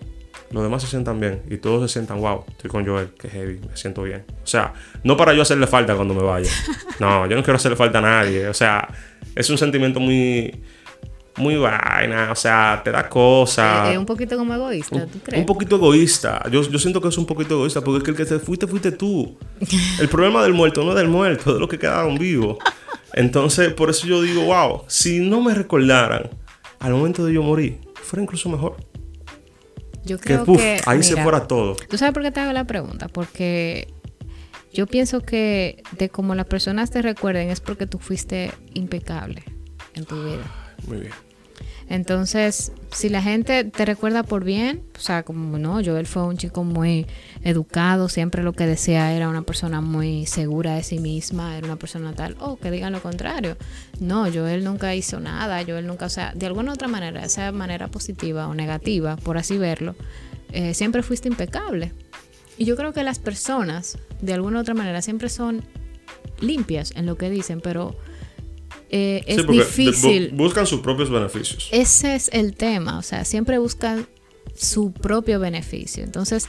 Los 0.50 0.64
demás 0.64 0.82
se 0.82 0.90
sientan 0.90 1.20
bien 1.20 1.44
y 1.50 1.58
todos 1.58 1.90
se 1.90 1.94
sientan, 2.00 2.20
wow, 2.20 2.44
estoy 2.50 2.70
con 2.70 2.86
Joel, 2.86 3.10
que 3.18 3.30
heavy, 3.30 3.60
me 3.70 3.78
siento 3.78 4.04
bien. 4.04 4.26
O 4.44 4.48
sea, 4.48 4.74
no 5.04 5.16
para 5.16 5.34
yo 5.34 5.44
hacerle 5.44 5.66
falta 5.68 5.96
cuando 5.96 6.14
me 6.14 6.24
vaya. 6.24 6.50
No, 7.00 7.26
yo 7.28 7.36
no 7.38 7.44
quiero 7.44 7.56
hacerle 7.56 7.78
falta 7.78 8.00
a 8.00 8.02
nadie. 8.02 8.48
O 8.48 8.54
sea, 8.54 8.88
es 9.36 9.50
un 9.50 9.58
sentimiento 9.58 10.00
muy, 10.00 10.62
muy 11.38 11.56
vaina. 11.56 12.30
O 12.32 12.36
sea, 12.36 12.82
te 12.84 12.92
da 12.92 13.08
cosas. 13.10 13.90
Eh, 13.90 13.94
Es 13.94 13.98
un 13.98 14.06
poquito 14.06 14.38
como 14.38 14.54
egoísta, 14.54 15.06
¿tú 15.08 15.20
crees? 15.20 15.40
Un 15.40 15.46
poquito 15.46 15.76
egoísta. 15.78 16.44
Yo, 16.52 16.62
yo 16.64 16.80
siento 16.80 17.02
que 17.02 17.08
es 17.08 17.18
un 17.18 17.26
poquito 17.26 17.56
egoísta 17.56 17.82
porque 17.82 17.98
es 18.00 18.04
que 18.04 18.12
el 18.12 18.18
que 18.18 18.26
te 18.26 18.40
fuiste, 18.40 18.68
fuiste 18.68 18.92
tú. 18.92 19.38
El 20.00 20.10
problema 20.10 20.44
del 20.44 20.54
muerto 20.54 20.84
no 20.84 20.92
es 20.92 20.98
del 20.98 21.08
muerto, 21.08 21.50
es 21.52 21.54
de 21.56 21.60
los 21.60 21.70
que 21.70 21.80
quedaron 21.80 22.18
vivos. 22.18 22.58
Entonces, 23.14 23.74
por 23.74 23.90
eso 23.90 24.08
yo 24.08 24.22
digo, 24.22 24.44
wow, 24.46 24.84
si 24.88 25.20
no 25.20 25.42
me 25.42 25.54
recordaran 25.54 26.30
al 26.80 26.94
momento 26.94 27.26
de 27.26 27.34
yo 27.34 27.44
morir, 27.44 27.80
fuera 27.96 28.24
incluso 28.24 28.50
mejor. 28.50 28.78
Yo 30.04 30.18
Que, 30.18 30.24
creo 30.24 30.46
puf, 30.46 30.58
que. 30.58 30.80
ahí 30.86 31.04
se 31.04 31.22
fuera 31.22 31.48
todo. 31.48 31.76
¿Tú 31.90 31.98
sabes 31.98 32.14
por 32.14 32.24
qué 32.24 32.32
te 32.32 32.40
hago 32.40 32.54
la 32.54 32.66
pregunta? 32.66 33.08
Porque 33.08 33.94
yo 34.74 34.88
pienso 34.88 35.22
que 35.22 35.84
de 35.98 36.10
cómo 36.10 36.34
las 36.34 36.46
personas 36.48 36.90
te 36.90 37.02
recuerden 37.02 37.50
es 37.52 37.60
porque 37.60 37.86
tú 37.86 38.00
fuiste 38.00 38.52
impecable 38.74 39.44
en 39.94 40.06
tu 40.06 40.24
vida. 40.24 40.40
Muy 40.88 41.00
bien. 41.00 41.14
Entonces, 41.92 42.72
si 42.94 43.10
la 43.10 43.22
gente 43.22 43.66
te 43.66 43.84
recuerda 43.84 44.24
por 44.24 44.46
bien, 44.46 44.82
o 44.96 45.02
sea, 45.02 45.24
como 45.24 45.58
no, 45.58 45.84
Joel 45.84 46.08
fue 46.08 46.24
un 46.24 46.38
chico 46.38 46.64
muy 46.64 47.06
educado, 47.44 48.08
siempre 48.08 48.44
lo 48.44 48.54
que 48.54 48.66
decía 48.66 49.12
era 49.12 49.28
una 49.28 49.42
persona 49.42 49.82
muy 49.82 50.26
segura 50.26 50.76
de 50.76 50.84
sí 50.84 51.00
misma, 51.00 51.58
era 51.58 51.68
una 51.68 51.76
persona 51.76 52.14
tal, 52.14 52.38
o 52.40 52.58
que 52.58 52.72
digan 52.72 52.94
lo 52.94 53.02
contrario. 53.02 53.58
No, 54.00 54.32
Joel 54.32 54.64
nunca 54.64 54.96
hizo 54.96 55.20
nada, 55.20 55.66
Joel 55.66 55.86
nunca, 55.86 56.06
o 56.06 56.10
sea, 56.10 56.32
de 56.34 56.46
alguna 56.46 56.72
u 56.72 56.76
otra 56.76 56.88
manera, 56.88 57.26
esa 57.26 57.52
manera 57.52 57.90
positiva 57.90 58.48
o 58.48 58.56
negativa, 58.56 59.18
por 59.18 59.38
así 59.38 59.58
verlo, 59.58 59.98
eh, 60.54 60.74
siempre 60.74 61.04
fuiste 61.04 61.28
impecable. 61.28 61.92
Y 62.58 62.64
yo 62.64 62.78
creo 62.78 62.94
que 62.94 63.04
las 63.04 63.20
personas, 63.20 63.98
de 64.22 64.34
alguna 64.34 64.60
u 64.60 64.62
otra 64.62 64.76
manera, 64.76 65.02
siempre 65.02 65.28
son 65.28 65.62
limpias 66.40 66.94
en 66.96 67.06
lo 67.06 67.18
que 67.18 67.30
dicen, 67.30 67.60
pero 67.60 67.98
eh, 68.92 69.24
es 69.26 69.42
Sí, 69.42 69.48
difícil. 69.48 70.32
bu- 70.34 70.36
buscan 70.38 70.68
sus 70.68 70.82
propios 70.82 71.10
beneficios. 71.10 71.70
Ese 71.72 72.16
es 72.16 72.30
el 72.34 72.54
tema, 72.56 72.98
o 72.98 73.02
sea, 73.02 73.24
siempre 73.26 73.58
buscan 73.58 74.06
su 74.56 74.92
propio 74.92 75.40
beneficio. 75.40 76.04
Entonces, 76.04 76.48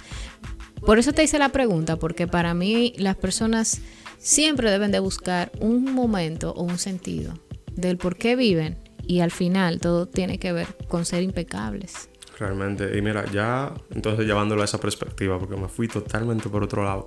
por 0.85 0.99
eso 0.99 1.13
te 1.13 1.23
hice 1.23 1.39
la 1.39 1.51
pregunta, 1.51 1.97
porque 1.99 2.27
para 2.27 2.53
mí 2.55 2.95
las 2.99 3.17
personas 3.17 3.81
siempre 4.19 4.71
deben 4.71 4.91
de 4.91 4.99
buscar 4.99 5.53
un 5.61 5.93
momento 5.95 6.53
o 6.53 6.63
un 6.65 6.79
sentido 6.79 7.35
del 7.77 7.97
por 7.97 8.17
qué 8.17 8.35
viven 8.37 8.79
y 9.07 9.21
al 9.21 9.31
final 9.31 9.81
todo 9.81 10.07
tiene 10.07 10.39
que 10.39 10.53
ver 10.53 10.67
con 10.89 11.05
ser 11.05 11.23
impecables. 11.23 12.09
Realmente. 12.39 12.97
Y 12.99 13.03
mira, 13.03 13.25
ya 13.33 13.73
entonces 13.95 14.27
llevándolo 14.27 14.63
a 14.63 14.65
esa 14.65 14.79
perspectiva, 14.81 15.39
porque 15.39 15.57
me 15.57 15.69
fui 15.69 15.87
totalmente 15.87 16.49
por 16.49 16.65
otro 16.65 16.83
lado. 16.85 17.07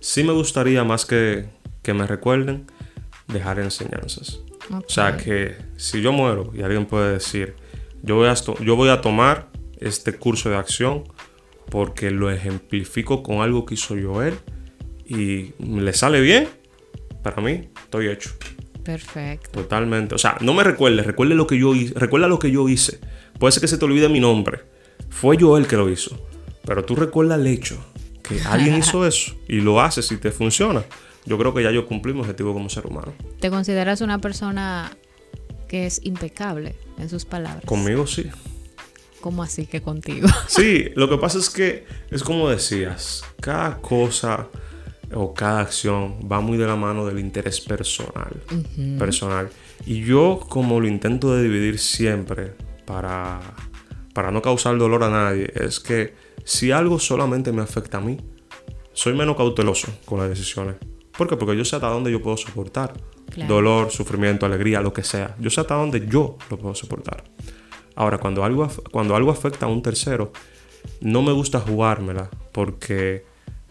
Sí 0.00 0.24
me 0.24 0.32
gustaría 0.32 0.82
más 0.84 1.04
que, 1.04 1.46
que 1.82 1.92
me 1.94 2.06
recuerden 2.06 2.66
dejar 3.28 3.58
enseñanzas. 3.58 4.40
O 4.70 4.88
sea 4.88 5.16
que 5.16 5.56
si 5.76 6.00
yo 6.02 6.12
muero 6.12 6.50
y 6.54 6.62
alguien 6.62 6.86
puede 6.86 7.12
decir, 7.12 7.54
yo 8.02 8.16
voy 8.16 8.28
a, 8.28 8.34
yo 8.34 8.76
voy 8.76 8.88
a 8.88 9.00
tomar 9.00 9.48
este 9.78 10.14
curso 10.14 10.50
de 10.50 10.56
acción 10.56 11.04
porque 11.70 12.10
lo 12.10 12.30
ejemplifico 12.30 13.22
con 13.22 13.40
algo 13.40 13.66
que 13.66 13.74
hizo 13.74 13.94
Joel 14.00 14.34
y 15.04 15.52
le 15.58 15.92
sale 15.92 16.20
bien, 16.20 16.48
para 17.22 17.40
mí 17.40 17.68
estoy 17.84 18.08
hecho. 18.08 18.30
Perfecto. 18.82 19.50
Totalmente. 19.50 20.14
O 20.14 20.18
sea, 20.18 20.36
no 20.40 20.54
me 20.54 20.62
recuerde, 20.62 21.02
recuerde 21.02 21.34
lo 21.34 21.46
que 21.46 21.58
yo 21.58 21.74
hice. 21.74 21.92
Recuerda 21.96 22.28
lo 22.28 22.38
que 22.38 22.52
yo 22.52 22.68
hice. 22.68 23.00
Puede 23.38 23.52
ser 23.52 23.60
que 23.60 23.68
se 23.68 23.78
te 23.78 23.84
olvide 23.84 24.08
mi 24.08 24.20
nombre. 24.20 24.60
Fue 25.10 25.36
yo 25.36 25.56
el 25.56 25.66
que 25.66 25.76
lo 25.76 25.90
hizo. 25.90 26.16
Pero 26.64 26.84
tú 26.84 26.94
recuerda 26.94 27.34
el 27.34 27.46
hecho 27.48 27.76
que 28.22 28.40
alguien 28.42 28.76
hizo 28.78 29.04
eso 29.04 29.34
y 29.48 29.60
lo 29.60 29.80
haces 29.80 30.10
y 30.12 30.16
te 30.18 30.30
funciona. 30.30 30.84
Yo 31.26 31.36
creo 31.38 31.52
que 31.52 31.62
ya 31.62 31.70
yo 31.70 31.86
cumplí 31.86 32.12
mi 32.12 32.20
objetivo 32.20 32.52
como 32.52 32.68
ser 32.68 32.86
humano. 32.86 33.12
¿Te 33.40 33.50
consideras 33.50 34.00
una 34.00 34.20
persona 34.20 34.96
que 35.68 35.86
es 35.86 36.00
impecable 36.04 36.76
en 36.98 37.08
sus 37.08 37.24
palabras? 37.24 37.64
Conmigo 37.64 38.06
sí. 38.06 38.30
¿Cómo 39.20 39.42
así 39.42 39.66
que 39.66 39.82
contigo? 39.82 40.28
Sí, 40.46 40.90
lo 40.94 41.08
que 41.08 41.18
pasa 41.18 41.38
es 41.38 41.50
que 41.50 41.84
es 42.10 42.22
como 42.22 42.48
decías, 42.48 43.24
cada 43.40 43.78
cosa 43.78 44.48
o 45.12 45.34
cada 45.34 45.60
acción 45.60 46.28
va 46.30 46.40
muy 46.40 46.58
de 46.58 46.66
la 46.66 46.76
mano 46.76 47.04
del 47.06 47.18
interés 47.18 47.60
personal. 47.60 48.40
Personal. 48.98 49.50
Y 49.84 50.04
yo 50.04 50.40
como 50.48 50.80
lo 50.80 50.86
intento 50.86 51.34
de 51.34 51.42
dividir 51.42 51.78
siempre 51.78 52.52
para, 52.84 53.40
para 54.14 54.30
no 54.30 54.42
causar 54.42 54.78
dolor 54.78 55.02
a 55.02 55.10
nadie, 55.10 55.50
es 55.54 55.80
que 55.80 56.14
si 56.44 56.70
algo 56.70 57.00
solamente 57.00 57.50
me 57.50 57.62
afecta 57.62 57.98
a 57.98 58.00
mí, 58.00 58.18
soy 58.92 59.14
menos 59.14 59.36
cauteloso 59.36 59.92
con 60.04 60.20
las 60.20 60.28
decisiones. 60.28 60.76
¿Por 61.16 61.28
qué? 61.28 61.36
Porque 61.36 61.56
yo 61.56 61.64
sé 61.64 61.76
hasta 61.76 61.88
dónde 61.88 62.10
yo 62.10 62.22
puedo 62.22 62.36
soportar. 62.36 62.92
Claro. 63.30 63.54
Dolor, 63.54 63.90
sufrimiento, 63.90 64.46
alegría, 64.46 64.80
lo 64.80 64.92
que 64.92 65.02
sea. 65.02 65.34
Yo 65.40 65.50
sé 65.50 65.60
hasta 65.60 65.74
dónde 65.74 66.06
yo 66.06 66.36
lo 66.50 66.58
puedo 66.58 66.74
soportar. 66.74 67.24
Ahora, 67.94 68.18
cuando 68.18 68.44
algo, 68.44 68.68
cuando 68.90 69.16
algo 69.16 69.30
afecta 69.30 69.66
a 69.66 69.68
un 69.68 69.82
tercero, 69.82 70.32
no 71.00 71.22
me 71.22 71.32
gusta 71.32 71.60
jugármela 71.60 72.30
porque 72.52 73.24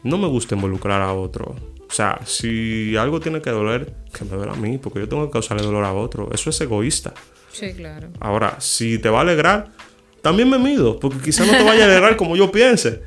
no 0.03 0.17
me 0.17 0.27
gusta 0.27 0.55
involucrar 0.55 1.01
a 1.01 1.13
otro. 1.13 1.55
O 1.87 1.93
sea, 1.93 2.19
si 2.25 2.97
algo 2.97 3.19
tiene 3.19 3.41
que 3.41 3.51
doler, 3.51 3.93
que 4.11 4.25
me 4.25 4.35
duele 4.35 4.51
a 4.51 4.55
mí, 4.55 4.77
porque 4.77 4.99
yo 4.99 5.07
tengo 5.07 5.25
que 5.25 5.31
causarle 5.31 5.63
dolor 5.63 5.83
a 5.83 5.93
otro. 5.93 6.29
Eso 6.33 6.49
es 6.49 6.59
egoísta. 6.59 7.13
Sí, 7.51 7.73
claro. 7.73 8.09
Ahora, 8.19 8.59
si 8.59 8.99
te 8.99 9.09
va 9.09 9.19
a 9.19 9.21
alegrar, 9.21 9.71
también 10.21 10.49
me 10.49 10.57
mido, 10.57 10.99
porque 10.99 11.19
quizás 11.19 11.47
no 11.47 11.53
te 11.53 11.63
vaya 11.63 11.83
a 11.83 11.87
alegrar 11.87 12.17
como 12.17 12.35
yo 12.35 12.51
piense. 12.51 13.03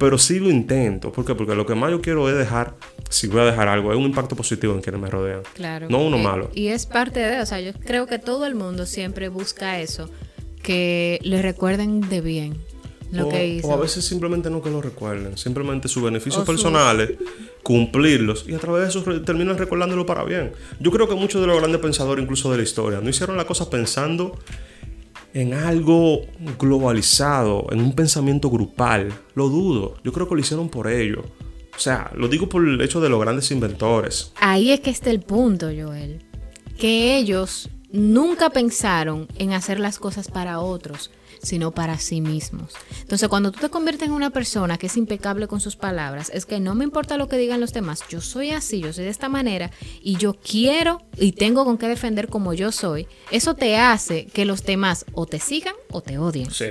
Pero 0.00 0.18
sí 0.18 0.40
lo 0.40 0.50
intento. 0.50 1.12
¿Por 1.12 1.24
qué? 1.24 1.34
Porque 1.36 1.54
lo 1.54 1.64
que 1.66 1.74
más 1.76 1.90
yo 1.92 2.00
quiero 2.00 2.28
es 2.28 2.36
dejar, 2.36 2.74
si 3.10 3.28
voy 3.28 3.40
a 3.42 3.44
dejar 3.44 3.68
algo, 3.68 3.92
es 3.92 3.98
un 3.98 4.04
impacto 4.06 4.34
positivo 4.34 4.72
en 4.74 4.80
quienes 4.80 5.00
me 5.00 5.08
rodean. 5.10 5.42
Claro. 5.54 5.86
No 5.88 5.98
uno 5.98 6.16
Eh, 6.16 6.22
malo. 6.22 6.50
Y 6.54 6.68
es 6.68 6.86
parte 6.86 7.20
de, 7.20 7.40
o 7.40 7.46
sea, 7.46 7.60
yo 7.60 7.72
creo 7.74 8.06
que 8.06 8.18
todo 8.18 8.46
el 8.46 8.54
mundo 8.56 8.86
siempre 8.86 9.28
busca 9.28 9.78
eso, 9.78 10.10
que 10.62 11.18
le 11.22 11.42
recuerden 11.42 12.00
de 12.08 12.20
bien 12.22 12.56
lo 13.12 13.26
o, 13.26 13.28
que 13.30 13.46
hizo. 13.46 13.68
o 13.68 13.74
a 13.74 13.76
veces 13.76 14.04
simplemente 14.04 14.48
no 14.50 14.62
que 14.62 14.70
lo 14.70 14.80
recuerden, 14.80 15.36
simplemente 15.36 15.86
sus 15.88 16.02
beneficios 16.02 16.36
O 16.42 16.46
sus- 16.46 16.46
personales, 16.46 17.12
cumplirlos 17.62 18.44
y 18.48 18.54
a 18.54 18.58
través 18.58 18.82
de 18.84 18.88
eso 18.88 19.04
re- 19.04 19.20
terminan 19.20 19.58
recordándolo 19.58 20.06
para 20.06 20.24
bien. 20.24 20.52
Yo 20.78 20.90
creo 20.90 21.08
que 21.08 21.14
muchos 21.14 21.40
de 21.40 21.46
los 21.46 21.58
grandes 21.58 21.80
pensadores, 21.80 22.22
incluso 22.22 22.50
de 22.50 22.56
la 22.58 22.62
historia, 22.62 23.00
no 23.00 23.10
hicieron 23.10 23.36
la 23.36 23.44
cosa 23.46 23.68
pensando 23.68 24.38
en 25.34 25.54
algo 25.54 26.22
globalizado, 26.58 27.66
en 27.70 27.80
un 27.80 27.94
pensamiento 27.94 28.50
grupal. 28.50 29.12
Lo 29.34 29.48
dudo. 29.48 29.96
Yo 30.04 30.12
creo 30.12 30.28
que 30.28 30.34
lo 30.34 30.40
hicieron 30.40 30.68
por 30.68 30.88
ello. 30.88 31.22
O 31.74 31.78
sea, 31.78 32.10
lo 32.14 32.28
digo 32.28 32.48
por 32.48 32.66
el 32.66 32.80
hecho 32.80 33.00
de 33.00 33.08
los 33.08 33.20
grandes 33.20 33.50
inventores. 33.50 34.32
Ahí 34.40 34.70
es 34.70 34.80
que 34.80 34.90
está 34.90 35.10
el 35.10 35.20
punto, 35.20 35.66
Joel. 35.66 36.22
Que 36.78 37.16
ellos 37.16 37.70
nunca 37.92 38.50
pensaron 38.50 39.28
en 39.36 39.52
hacer 39.52 39.80
las 39.80 39.98
cosas 39.98 40.28
para 40.28 40.60
otros, 40.60 41.10
sino 41.42 41.70
para 41.70 41.98
sí 41.98 42.20
mismos. 42.20 42.74
Entonces, 43.00 43.28
cuando 43.28 43.52
tú 43.52 43.60
te 43.60 43.70
conviertes 43.70 44.08
en 44.08 44.14
una 44.14 44.30
persona 44.30 44.78
que 44.78 44.86
es 44.86 44.96
impecable 44.96 45.46
con 45.46 45.60
sus 45.60 45.76
palabras, 45.76 46.30
es 46.34 46.46
que 46.46 46.60
no 46.60 46.74
me 46.74 46.84
importa 46.84 47.16
lo 47.16 47.28
que 47.28 47.36
digan 47.36 47.60
los 47.60 47.72
demás, 47.72 48.02
yo 48.08 48.20
soy 48.20 48.50
así, 48.50 48.80
yo 48.80 48.92
soy 48.92 49.04
de 49.04 49.10
esta 49.10 49.28
manera 49.28 49.70
y 50.02 50.16
yo 50.16 50.34
quiero 50.34 51.02
y 51.16 51.32
tengo 51.32 51.64
con 51.64 51.78
qué 51.78 51.88
defender 51.88 52.28
como 52.28 52.54
yo 52.54 52.72
soy. 52.72 53.06
Eso 53.30 53.54
te 53.54 53.76
hace 53.76 54.26
que 54.26 54.44
los 54.44 54.64
demás 54.64 55.04
o 55.12 55.26
te 55.26 55.38
sigan 55.38 55.74
o 55.90 56.00
te 56.00 56.18
odien. 56.18 56.50
Sí, 56.50 56.66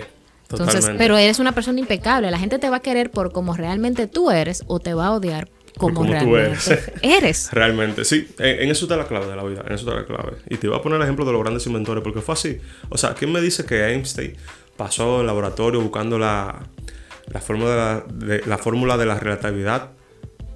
Entonces, 0.49 0.89
pero 0.97 1.17
eres 1.17 1.39
una 1.39 1.51
persona 1.51 1.79
impecable. 1.79 2.31
La 2.31 2.39
gente 2.39 2.59
te 2.59 2.69
va 2.69 2.77
a 2.77 2.81
querer 2.81 3.11
por 3.11 3.31
como 3.31 3.53
realmente 3.55 4.07
tú 4.07 4.31
eres 4.31 4.63
o 4.67 4.79
te 4.79 4.93
va 4.93 5.07
a 5.07 5.13
odiar 5.13 5.49
como, 5.79 5.95
como 5.95 6.19
tú 6.19 6.37
eres. 6.37 6.69
eres. 7.01 7.49
Realmente, 7.51 8.05
sí. 8.05 8.27
En, 8.37 8.63
en 8.63 8.69
eso 8.69 8.85
está 8.85 8.97
la 8.97 9.07
clave 9.07 9.25
de 9.27 9.35
la 9.35 9.43
vida. 9.43 9.63
En 9.65 9.73
eso 9.73 9.89
está 9.89 10.01
la 10.01 10.05
clave. 10.05 10.37
Y 10.49 10.57
te 10.57 10.67
voy 10.67 10.77
a 10.77 10.81
poner 10.81 10.97
el 10.97 11.03
ejemplo 11.03 11.25
de 11.25 11.31
los 11.31 11.41
grandes 11.41 11.65
inventores, 11.65 12.03
porque 12.03 12.21
fue 12.21 12.33
así. 12.33 12.59
O 12.89 12.97
sea, 12.97 13.15
¿quién 13.15 13.31
me 13.31 13.41
dice 13.41 13.65
que 13.65 13.83
Einstein 13.87 14.35
pasó 14.77 15.15
en 15.15 15.21
el 15.21 15.27
laboratorio 15.27 15.81
buscando 15.81 16.19
la, 16.19 16.67
la 17.27 17.39
fórmula 17.39 17.71
de 17.71 17.77
la, 17.77 18.03
de, 18.07 18.45
la 18.45 18.57
fórmula 18.57 18.97
de 18.97 19.05
la 19.05 19.19
relatividad 19.19 19.91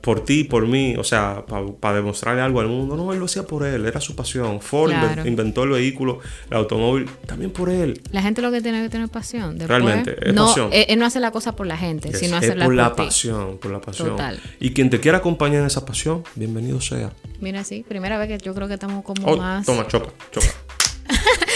por 0.04 0.26
ti, 0.26 0.44
por 0.44 0.68
mí? 0.68 0.96
O 0.98 1.04
sea, 1.06 1.46
para 1.80 1.96
demostrarle 1.96 2.42
algo 2.42 2.60
al 2.60 2.68
mundo. 2.68 2.98
No, 2.98 3.14
él 3.14 3.20
lo 3.20 3.26
hacía 3.26 3.44
por 3.44 3.66
él, 3.66 3.86
era 3.86 4.02
su 4.02 4.18
pasión. 4.18 4.60
Ford 4.60 4.90
Claro. 4.92 5.26
inventó 5.26 5.64
el 5.64 5.70
vehículo, 5.70 6.20
el 6.52 6.58
automóvil, 6.58 7.10
también 7.26 7.52
por 7.52 7.70
él. 7.70 8.02
La 8.12 8.22
gente 8.22 8.42
lo 8.42 8.52
que 8.52 8.60
tiene 8.62 8.84
que 8.84 8.90
tener 8.90 9.08
pasión. 9.08 9.58
Después, 9.58 9.70
Realmente, 9.70 10.18
es 10.28 10.34
no, 10.34 10.48
pasión. 10.48 10.70
Él, 10.74 10.86
él 10.90 11.00
no 11.00 11.06
hace 11.06 11.22
la 11.22 11.32
cosa 11.32 11.56
por 11.56 11.68
la 11.68 11.78
gente, 11.78 12.10
Es, 12.10 12.20
sino 12.20 12.36
es 12.38 12.44
hacerla 12.44 12.66
por 12.66 12.74
por, 12.74 12.84
la 12.84 12.94
ti. 12.96 13.04
pasión, 13.04 13.58
por 13.60 13.72
la 13.72 13.80
pasión. 13.80 14.10
Total. 14.10 14.42
Y 14.60 14.72
quien 14.74 14.90
te 14.90 15.00
quiera 15.00 15.20
acompañar 15.20 15.62
en 15.62 15.68
esa 15.68 15.86
pasión, 15.86 16.24
bienvenido 16.36 16.82
sea. 16.82 17.14
Mira, 17.40 17.64
sí, 17.64 17.86
primera 17.88 18.18
vez 18.18 18.28
que 18.28 18.38
yo 18.44 18.54
creo 18.54 18.68
que 18.68 18.74
estamos 18.74 19.06
como 19.06 19.26
Oh, 19.26 19.38
más. 19.38 19.66
toma, 19.66 19.88
choca, 19.88 20.10
choca. 20.32 20.48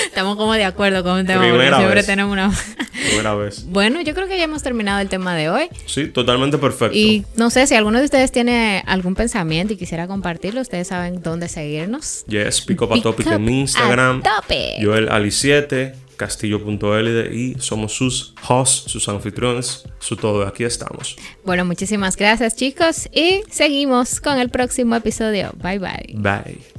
Estamos 0.06 0.38
como 0.38 0.54
de 0.54 0.64
acuerdo 0.66 1.04
con 1.04 1.20
un 1.20 1.26
tema. 1.26 1.42
Primera 1.42 1.78
siempre 1.78 1.96
vez. 1.96 2.06
tenemos 2.06 2.34
una. 2.34 2.52
Primera 3.10 3.36
vez. 3.36 3.66
bueno, 3.68 4.02
yo 4.02 4.14
creo 4.16 4.28
que 4.28 4.38
ya 4.38 4.44
hemos 4.46 4.64
terminado 4.64 5.00
el 5.00 5.08
tema 5.10 5.36
de 5.36 5.50
hoy. 5.50 5.70
Sí, 5.86 6.08
totalmente 6.08 6.58
perfecto. 6.58 6.98
Y 6.98 7.26
no 7.36 7.50
sé 7.50 7.68
si 7.68 7.76
alguno 7.76 8.00
de 8.00 8.06
ustedes 8.06 8.32
tiene 8.32 8.84
algún 8.88 9.16
pensamiento 9.16 9.74
y 9.74 9.78
quisiera 9.78 10.08
compartirlo, 10.08 10.62
ustedes 10.62 10.88
saben 10.88 11.22
dónde 11.22 11.48
seguirnos. 11.48 12.26
Yes, 12.28 12.62
Pick 12.62 12.82
Up 12.82 12.92
a 12.92 12.96
Pick 12.96 13.04
Topic 13.04 13.28
Up 13.28 13.34
en 13.34 13.46
mi 13.46 13.62
Instagram. 13.62 14.24
Topic. 14.24 14.84
Joel 14.84 15.10
Ali7, 15.10 15.94
Castillo.lide 16.18 17.34
y 17.36 17.56
somos 17.60 17.94
sus 17.94 18.34
hosts, 18.48 18.92
sus 18.92 19.08
anfitriones, 19.08 19.84
su 20.00 20.16
todo. 20.16 20.46
Aquí 20.48 20.64
estamos. 20.64 21.16
Bueno, 21.46 21.64
muchísimas 21.64 22.16
gracias 22.18 22.56
chicos 22.56 23.08
y 23.14 23.44
seguimos 23.50 24.20
con 24.20 24.40
el 24.40 24.50
próximo 24.50 24.96
episodio. 24.96 25.52
Bye 25.62 25.80
bye. 25.80 26.16
Bye. 26.16 26.77